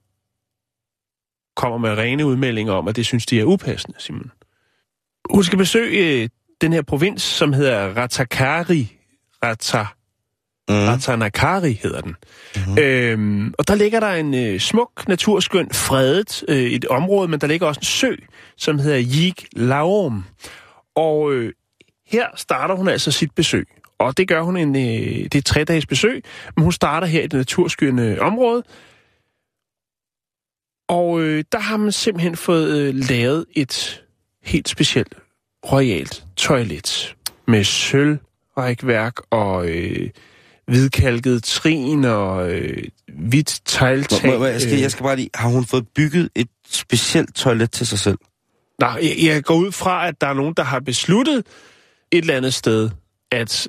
[1.55, 4.31] kommer med rene udmeldinger om, at det synes de er upassende, Simon.
[5.33, 6.29] Hun skal besøge øh,
[6.61, 8.97] den her provins, som hedder Ratakari.
[9.43, 10.02] Ratakari.
[10.69, 10.75] Mm.
[10.75, 12.15] Ratanakari hedder den.
[12.55, 12.77] Mm-hmm.
[12.77, 17.47] Øhm, og der ligger der en øh, smuk, naturskøn, fredet øh, et område, men der
[17.47, 18.15] ligger også en sø,
[18.57, 20.25] som hedder Yig Laom.
[20.95, 21.53] Og øh,
[22.07, 23.67] her starter hun altså sit besøg.
[23.99, 26.23] Og det gør hun en, øh, det er et tre-dages besøg,
[26.55, 28.63] men hun starter her i det naturskønne område.
[30.87, 34.03] Og øh, der har man simpelthen fået øh, lavet et
[34.43, 35.13] helt specielt
[35.71, 37.15] royalt toilet
[37.47, 40.09] med sølvrækværk og øh,
[40.67, 42.83] hvidkalket trin og øh,
[43.17, 44.31] hvidt tegltag.
[44.31, 44.81] Må, må, jeg, skal, øh.
[44.81, 45.29] jeg skal bare lige...
[45.35, 48.17] Har hun fået bygget et specielt toilet til sig selv?
[48.79, 51.37] Nej, jeg, jeg går ud fra, at der er nogen, der har besluttet
[52.11, 52.89] et eller andet sted,
[53.31, 53.67] at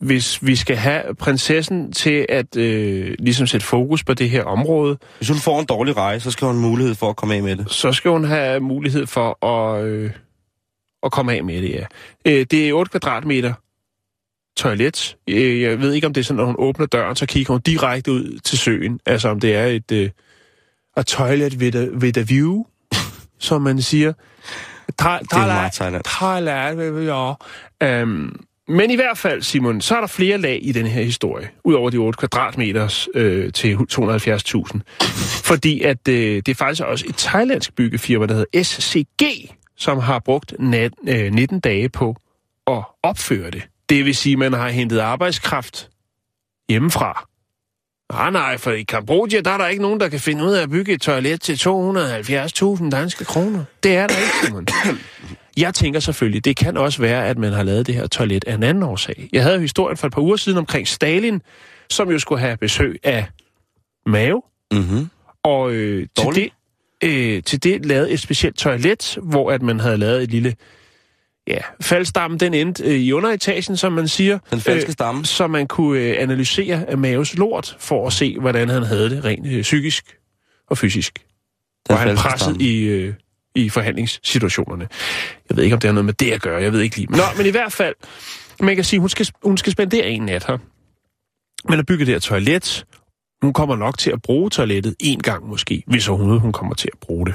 [0.00, 4.98] hvis vi skal have prinsessen til at øh, ligesom sætte fokus på det her område,
[5.16, 7.42] Hvis hun får en dårlig rejse, så skal hun have mulighed for at komme af
[7.42, 7.70] med det.
[7.70, 10.10] så skal hun have mulighed for at, øh,
[11.02, 11.84] at komme af med det, ja.
[12.24, 13.52] Øh, det er 8 kvadratmeter
[14.56, 15.16] toilet.
[15.28, 17.60] Øh, jeg ved ikke, om det er sådan, når hun åbner døren, så kigger hun
[17.60, 19.00] direkte ud til søen.
[19.06, 20.10] Altså, om det er et øh,
[20.96, 22.64] a toilet with a, with a view,
[23.38, 24.12] som man siger.
[25.22, 26.02] Det er meget Thailand.
[27.80, 28.00] Ja.
[28.00, 31.48] Øhm, men i hvert fald, Simon, så er der flere lag i den her historie,
[31.64, 34.80] udover de 8 kvadratmeters øh, til 270.000.
[35.44, 40.18] Fordi at øh, det er faktisk også et thailandsk byggefirma, der hedder SCG, som har
[40.18, 42.16] brugt nat, øh, 19 dage på
[42.66, 43.62] at opføre det.
[43.88, 45.90] Det vil sige, at man har hentet arbejdskraft
[46.68, 47.28] hjemmefra.
[48.10, 50.62] Ah, nej, for i Kambodja, der er der ikke nogen, der kan finde ud af
[50.62, 53.64] at bygge et toilet til 270.000 danske kroner.
[53.82, 54.66] Det er der ikke, Simon.
[55.56, 58.54] Jeg tænker selvfølgelig, det kan også være, at man har lavet det her toilet af
[58.54, 59.28] en anden årsag.
[59.32, 61.42] Jeg havde historien for et par uger siden omkring Stalin,
[61.90, 63.26] som jo skulle have besøg af
[64.06, 64.44] Mao.
[64.72, 65.10] Mm-hmm.
[65.42, 66.50] Og øh, til, det,
[67.04, 70.54] øh, til det lavede et specielt toilet, hvor at man havde lavet et lille...
[71.46, 74.38] Ja, faldstammen, den endte øh, i underetagen, som man siger.
[74.50, 75.24] Den falske stamme.
[75.24, 79.46] Så man kunne øh, analysere Maos lort, for at se, hvordan han havde det rent
[79.46, 80.16] øh, psykisk
[80.70, 81.18] og fysisk.
[81.88, 82.62] Den var han presset stamme.
[82.62, 83.14] i, øh,
[83.54, 84.88] i forhandlingssituationerne.
[85.48, 86.62] Jeg ved ikke, om det har noget med det at gøre.
[86.62, 87.10] Jeg ved ikke lige.
[87.10, 87.94] Nå, men i hvert fald,
[88.60, 90.58] man kan sige, hun skal, hun skal spendere en nat her.
[91.68, 92.86] Man har bygget det her toilet.
[93.42, 96.88] Hun kommer nok til at bruge toilettet en gang måske, hvis overhovedet hun kommer til
[96.92, 97.34] at bruge det.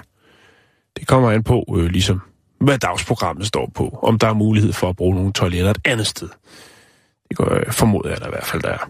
[1.00, 2.22] Det kommer an på, øh, ligesom,
[2.62, 4.00] hvad dagsprogrammet står på.
[4.04, 6.30] Om der er mulighed for at bruge nogle toiletter et andet sted.
[7.30, 8.90] Det går, øh, formoder jeg da i hvert fald, der er.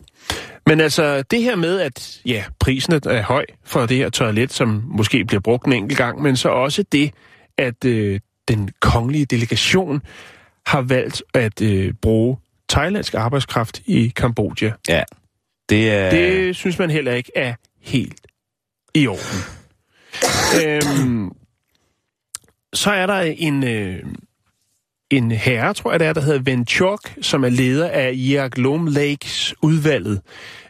[0.65, 4.83] Men altså, det her med, at ja, prisen er høj for det her toilet, som
[4.85, 7.11] måske bliver brugt en enkelt gang, men så også det,
[7.57, 10.01] at øh, den kongelige delegation
[10.65, 12.37] har valgt at øh, bruge
[12.69, 14.71] thailandsk arbejdskraft i Kambodja.
[14.87, 15.03] Ja,
[15.69, 16.09] det er...
[16.09, 18.21] Det synes man heller ikke er helt
[18.95, 19.41] i orden.
[20.65, 21.31] øhm,
[22.73, 24.03] så er der en, øh,
[25.09, 26.65] en herre, tror jeg det er, der hedder Ven
[27.21, 30.21] som er leder af Yaglom Lakes udvalget,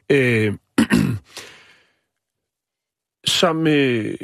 [0.09, 0.53] øh,
[3.25, 3.67] som...
[3.67, 4.17] Øh,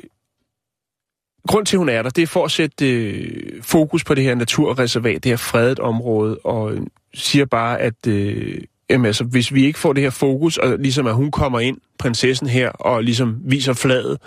[1.47, 4.23] grund til, at hun er der, det er for at sætte øh, fokus på det
[4.23, 6.82] her naturreservat, det her fredet område, og øh,
[7.13, 11.07] siger bare, at øh, jamen, altså, hvis vi ikke får det her fokus, og ligesom
[11.07, 14.17] at hun kommer ind, prinsessen her, og ligesom viser fladet,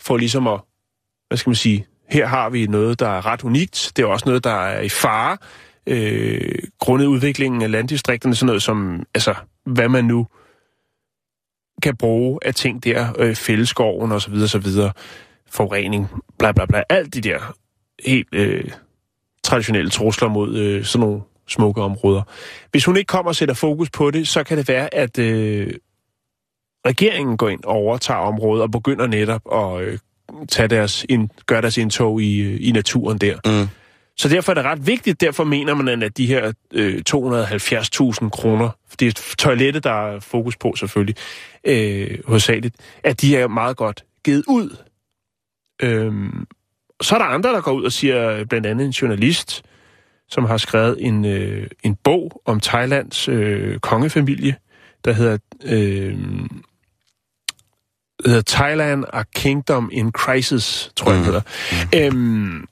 [0.00, 0.60] for ligesom at,
[1.28, 4.26] hvad skal man sige, her har vi noget, der er ret unikt, det er også
[4.26, 5.36] noget, der er i fare,
[5.86, 9.34] øh, grundet udviklingen af landdistrikterne, sådan noget som, altså,
[9.64, 10.26] hvad man nu
[11.82, 14.92] kan bruge af ting der, øh, fælleskoven og så videre, så videre,
[15.50, 17.54] forurening, bla bla bla, alt de der
[18.06, 18.70] helt øh,
[19.42, 22.22] traditionelle trusler mod øh, sådan nogle smukke områder.
[22.70, 25.74] Hvis hun ikke kommer og sætter fokus på det, så kan det være, at øh,
[26.86, 29.98] regeringen går ind og overtager området og begynder netop at øh,
[30.48, 33.36] tage deres ind, gøre deres indtog i, øh, i naturen der.
[33.46, 33.68] Mm.
[34.16, 38.70] Så derfor er det ret vigtigt, derfor mener man, at de her øh, 270.000 kroner,
[39.00, 41.16] det er toilettet, der er fokus på selvfølgelig,
[41.64, 44.76] øh, hovedsageligt, at de er meget godt givet ud.
[45.82, 46.46] Øhm,
[47.00, 49.62] så er der andre, der går ud og siger, blandt andet en journalist,
[50.28, 54.56] som har skrevet en, øh, en bog om Thailands øh, kongefamilie,
[55.04, 56.18] der hedder, øh,
[58.26, 61.24] hedder Thailand a Kingdom in Crisis, tror jeg, mm.
[61.24, 61.40] hedder.
[61.94, 62.64] Øhm,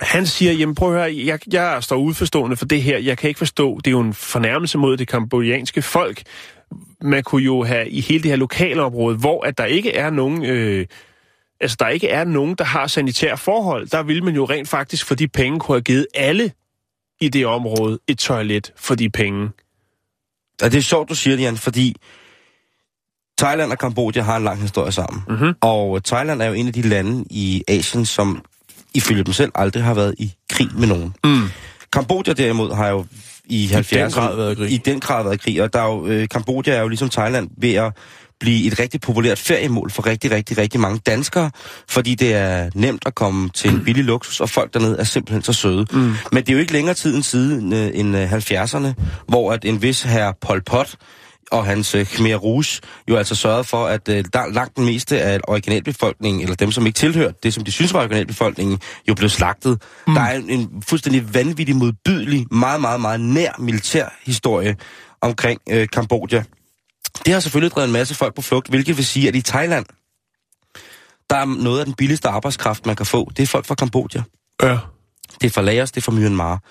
[0.00, 3.28] han siger, jamen prøv at høre, jeg, jeg står udforstående for det her, jeg kan
[3.28, 6.22] ikke forstå, det er jo en fornærmelse mod det kambodjanske folk.
[7.02, 10.10] Man kunne jo have i hele det her lokale område, hvor at der ikke er
[10.10, 10.44] nogen...
[10.44, 10.86] Øh,
[11.60, 15.06] altså der ikke er nogen, der har sanitære forhold, der vil man jo rent faktisk
[15.06, 16.52] for de penge kunne have givet alle
[17.20, 19.50] i det område et toilet for de penge.
[20.62, 21.96] Og det er sjovt, du siger det, Jan, fordi
[23.38, 25.22] Thailand og Kambodja har en lang historie sammen.
[25.28, 25.54] Mm-hmm.
[25.60, 28.42] Og Thailand er jo en af de lande i Asien, som
[28.94, 31.14] ifølge dem selv aldrig har været i krig med nogen.
[31.24, 31.48] Mm.
[31.92, 33.06] Kambodja derimod har jo
[33.44, 33.98] i 70'erne...
[33.98, 34.72] den grad været i krig.
[34.72, 35.62] I den grad været i krig.
[35.62, 37.92] Og der er jo, øh, Kambodja er jo ligesom Thailand ved at
[38.40, 41.50] blive et rigtig populært feriemål for rigtig, rigtig, rigtig mange danskere,
[41.88, 45.42] fordi det er nemt at komme til en billig luksus, og folk dernede er simpelthen
[45.42, 45.86] så søde.
[45.92, 46.14] Mm.
[46.32, 48.88] Men det er jo ikke længere tid end siden øh, end øh, 70'erne,
[49.28, 50.96] hvor at en vis herre Pol Pot
[51.54, 55.20] og hans øh, Khmer Rouge jo altså sørgede for, at øh, der, langt den meste
[55.22, 59.28] af originalbefolkningen, eller dem, som ikke tilhørte det, som de synes var originalbefolkningen, jo blev
[59.28, 59.82] slagtet.
[60.06, 60.14] Mm.
[60.14, 64.76] Der er en, en fuldstændig vanvittig, modbydelig, meget, meget, meget nær militær historie
[65.20, 66.42] omkring øh, Kambodja.
[67.24, 69.86] Det har selvfølgelig drevet en masse folk på flugt, hvilket vil sige, at i Thailand,
[71.30, 73.30] der er noget af den billigste arbejdskraft, man kan få.
[73.36, 74.22] Det er folk fra Kambodja.
[74.62, 74.78] Ja.
[75.40, 76.62] Det er fra Laos, det er fra Myanmar.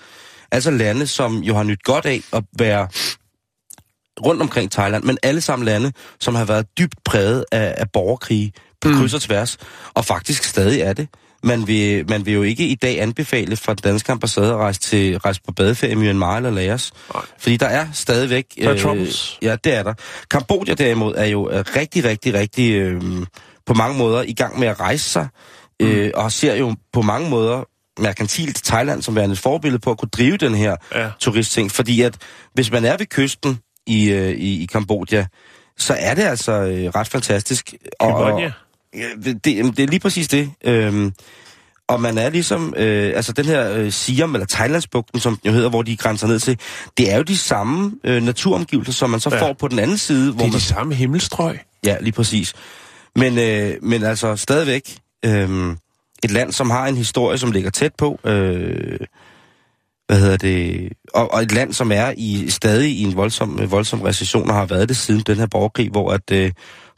[0.52, 2.88] Altså lande, som jo har nyt godt af at være
[4.26, 8.52] rundt omkring Thailand, men alle sammen lande, som har været dybt præget af, af borgerkrige
[8.80, 8.94] på Mm.
[8.96, 9.56] kryds og tværs,
[9.94, 11.08] og faktisk stadig er det.
[11.42, 14.80] Man vil, man vil jo ikke i dag anbefale fra den danske ambassade at rejse,
[14.80, 16.92] til, rejse på badeferie i Myanmar eller Laos.
[17.14, 17.22] Nej.
[17.38, 18.44] Fordi der er stadigvæk...
[18.62, 19.38] Der er troubles.
[19.42, 19.94] ja, det er der.
[20.30, 23.02] Kambodja derimod er jo øh, rigtig, rigtig, rigtig øh,
[23.66, 25.28] på mange måder i gang med at rejse sig,
[25.82, 27.64] øh, og ser jo på mange måder
[28.00, 31.10] merkantilt Thailand som værende et forbillede på at kunne drive den her Ja.
[31.20, 31.70] turistting.
[31.70, 32.14] Fordi at
[32.54, 35.26] hvis man er ved kysten i, øh, i, i Kambodja,
[35.78, 37.74] så er det altså øh, ret fantastisk.
[38.00, 38.52] Og, Cambodja.
[38.94, 40.50] Ja, det, det, er lige præcis det.
[40.64, 41.12] Øhm,
[41.88, 45.54] og man er ligesom, øh, altså den her øh, Siam, eller Thailandsbugten, som den jo
[45.54, 46.58] hedder, hvor de grænser ned til,
[46.98, 49.42] det er jo de samme øh, naturomgivelser, som man så ja.
[49.42, 50.32] får på den anden side.
[50.32, 51.58] Hvor Det er man, de samme himmelstrøg.
[51.84, 52.54] Ja, lige præcis.
[53.16, 55.76] Men, øh, men altså stadigvæk øh,
[56.24, 58.20] et land, som har en historie, som ligger tæt på.
[58.24, 58.98] Øh,
[60.06, 60.88] hvad hedder det?
[61.14, 64.66] Og, og et land, som er i stadig i en voldsom, voldsom recession, og har
[64.66, 66.52] været det siden den her borgerkrig, hvor at øh,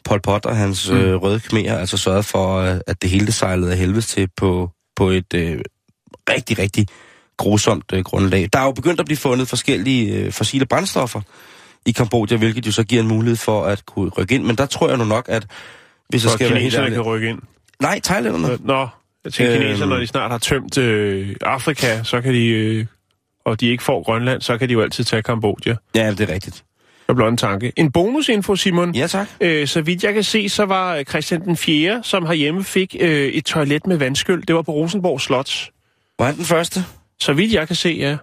[0.05, 3.73] Pol Pot og hans øh, røde khmer altså sørgede for, øh, at det hele sejlede
[3.73, 5.59] af helvede til på, på et øh,
[6.31, 6.87] rigtig, rigtig
[7.39, 8.49] grusomt øh, grundlag.
[8.53, 11.21] Der er jo begyndt at blive fundet forskellige øh, fossile brændstoffer
[11.87, 14.45] i Kambodja, hvilket jo så giver en mulighed for at kunne rykke ind.
[14.45, 15.47] Men der tror jeg nu nok, at
[16.09, 16.93] hvis jeg Så skal være helt ærlig...
[16.93, 17.39] kan rykke ind.
[17.81, 18.53] Nej, thailænderne.
[18.53, 18.89] Øh, Nå,
[19.25, 19.63] jeg tænker, Øhm.
[19.63, 22.87] kineserne, når de snart har tømt øh, Afrika, så kan de, øh,
[23.47, 25.75] og de ikke får Grønland, så kan de jo altid tage Kambodja.
[25.95, 26.55] Ja, det er rigtigt.
[26.57, 27.73] Det er blot en tanke.
[27.77, 28.95] En bonusinfo, Simon.
[28.95, 29.29] Ja, tak.
[29.41, 33.27] Øh, så vidt jeg kan se, så var Christian den 4., som herhjemme fik øh,
[33.29, 34.43] et toilet med vandskyld.
[34.47, 35.71] Det var på Rosenborg Slot.
[36.19, 36.85] Var han den første?
[37.21, 38.17] Så vidt jeg kan se, ja.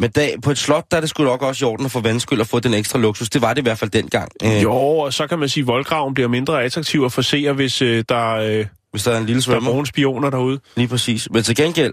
[0.00, 2.00] Men dag, på et slot, der er det sgu nok også i orden at få
[2.00, 3.30] vandskyld og få den ekstra luksus.
[3.30, 4.28] Det var det i hvert fald dengang.
[4.44, 7.82] Øh, Jo, og så kan man sige, at voldgraven bliver mindre attraktiv at forsere, hvis
[7.82, 9.84] øh, der, øh, Hvis der er en lille der er svømmer.
[9.84, 10.60] spioner derude.
[10.76, 11.28] Lige præcis.
[11.30, 11.92] Men til gengæld,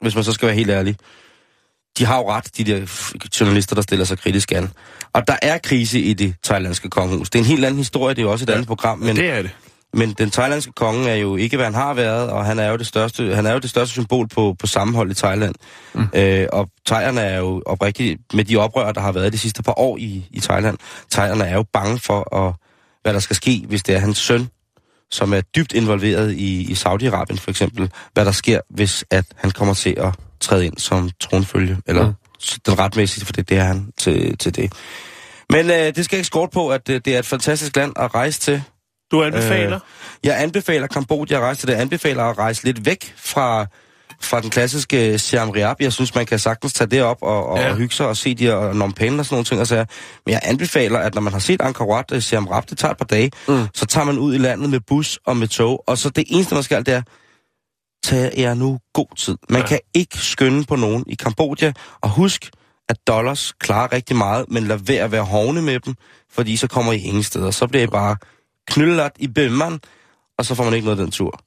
[0.00, 0.96] hvis man så skal være helt ærlig,
[1.98, 2.80] de har jo ret, de der
[3.40, 4.70] journalister, der stiller sig kritisk an.
[5.12, 7.30] Og der er krise i det thailandske kongehus.
[7.30, 9.30] Det er en helt anden historie, det er jo også et andet program, men, Det
[9.30, 9.50] er det.
[9.92, 12.76] men den thailandske konge er jo ikke, hvad han har været, og han er jo
[12.76, 15.54] det største, han er jo det største symbol på, på sammenhold i Thailand.
[15.94, 16.08] Mm.
[16.14, 19.78] Øh, og thaierne er jo oprigtigt, med de oprør, der har været de sidste par
[19.78, 20.78] år i, i Thailand,
[21.10, 22.54] thaierne er jo bange for, at,
[23.02, 24.48] hvad der skal ske, hvis det er hans søn,
[25.10, 29.50] som er dybt involveret i, i Saudi-Arabien for eksempel, hvad der sker, hvis at han
[29.50, 32.14] kommer til at træde ind som tronfølge, eller mm.
[32.66, 34.72] den retmæssige, for det, det er han til, til det.
[35.50, 38.14] Men øh, det skal ikke skort på, at øh, det er et fantastisk land at
[38.14, 38.62] rejse til.
[39.12, 39.76] Du anbefaler?
[39.76, 39.80] Øh,
[40.24, 41.72] jeg anbefaler Kambodja at rejse til det.
[41.72, 43.66] Jeg anbefaler at rejse lidt væk fra,
[44.20, 45.76] fra den klassiske Siam Reap.
[45.80, 47.64] Jeg synes, man kan sagtens tage det op og, og, Ja.
[47.64, 47.70] ja.
[47.70, 49.60] og hygge sig og se de her Phnom Penh og sådan nogle ting.
[49.60, 49.76] Og så,
[50.26, 52.92] men jeg anbefaler, at når man har set Angkor Wat og Siam Reap, det tager
[52.92, 53.66] et par dage, mm.
[53.74, 55.84] så tager man ud i landet med bus og med tog.
[55.86, 57.02] Og så det eneste, man skal, det er,
[58.04, 59.36] tag jer nu god tid.
[59.50, 59.62] Man Ja.
[59.62, 59.68] ja.
[59.68, 61.72] kan ikke skynde på nogen i Kambodja.
[62.00, 62.50] Og husk,
[62.88, 65.94] at dollars klarer rigtig meget, men lad være at være hovne med dem,
[66.32, 67.50] fordi så kommer I ingen steder.
[67.50, 68.16] Så bliver I bare
[68.68, 69.80] knyllet i bømmeren,
[70.38, 71.40] og så får man ikke noget af den tur.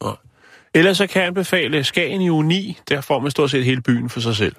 [0.73, 2.77] Ellers så kan jeg anbefale Skagen i 9.
[2.89, 4.55] Der får man stort set hele byen for sig selv.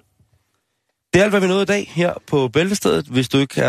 [1.12, 3.06] Det er alt, hvad vi nåede i dag her på Bæltestedet.
[3.06, 3.66] Hvis du ikke uh,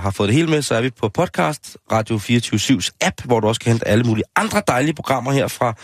[0.00, 3.48] har fået det hele med, så er vi på podcast, Radio 24-7's app, hvor du
[3.48, 5.74] også kan hente alle mulige andre dejlige programmer her fra,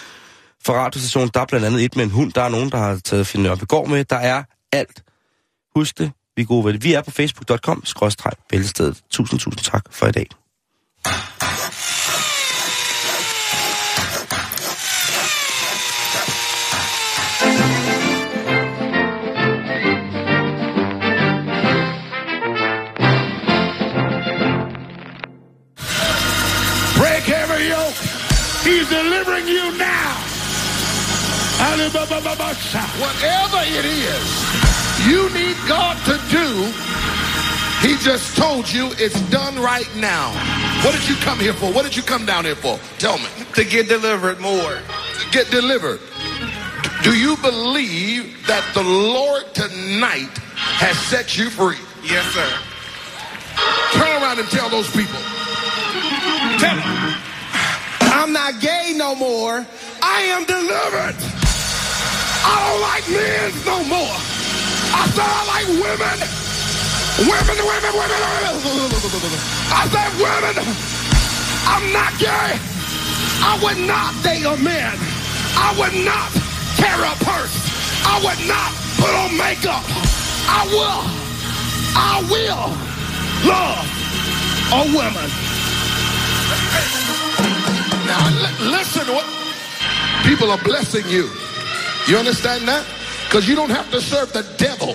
[0.64, 1.30] fra radiostationen.
[1.34, 2.32] Der er blandt andet et med en hund.
[2.32, 4.04] Der er nogen, der har taget Finn op går med.
[4.04, 4.42] Der er
[4.72, 5.02] alt.
[5.74, 6.12] Husk det.
[6.36, 6.84] Vi er gode ved det.
[6.84, 9.02] Vi er på facebook.com-bæltestedet.
[9.10, 10.26] Tusind, tusind tak for i dag.
[31.86, 36.72] Whatever it is you need God to do,
[37.86, 40.32] He just told you it's done right now.
[40.84, 41.72] What did you come here for?
[41.72, 42.78] What did you come down here for?
[42.98, 43.26] Tell me.
[43.54, 44.74] To get delivered more.
[44.74, 46.00] To get delivered.
[47.04, 51.78] Do you believe that the Lord tonight has set you free?
[52.02, 52.58] Yes, sir.
[53.92, 55.20] Turn around and tell those people.
[56.58, 57.14] Tell them.
[58.00, 59.64] I'm not gay no more.
[60.02, 61.35] I am delivered.
[62.46, 64.16] I don't like men no more.
[64.94, 66.18] I said I like women.
[67.26, 68.52] Women, women, women, women.
[69.72, 70.54] I said women.
[71.66, 72.54] I'm not gay.
[73.42, 74.94] I would not date a man.
[75.58, 76.30] I would not
[76.78, 77.54] carry a purse.
[78.06, 78.70] I would not
[79.00, 79.82] put on makeup.
[80.48, 81.02] I will.
[81.98, 82.70] I will
[83.42, 83.86] love
[84.70, 85.28] a woman.
[88.06, 89.26] Now li- listen, what
[90.24, 91.28] people are blessing you.
[92.08, 92.86] You understand that?
[93.24, 94.94] Because you don't have to serve the devil.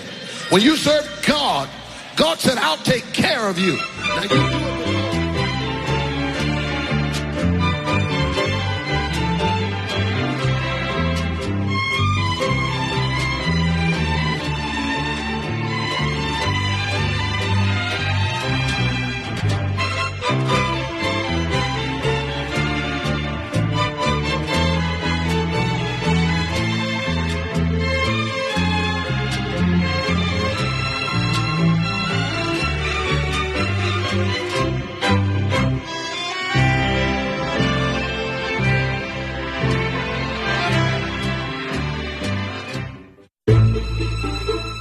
[0.50, 1.70] When you serve God,
[2.16, 4.81] God said, "I'll take care of you."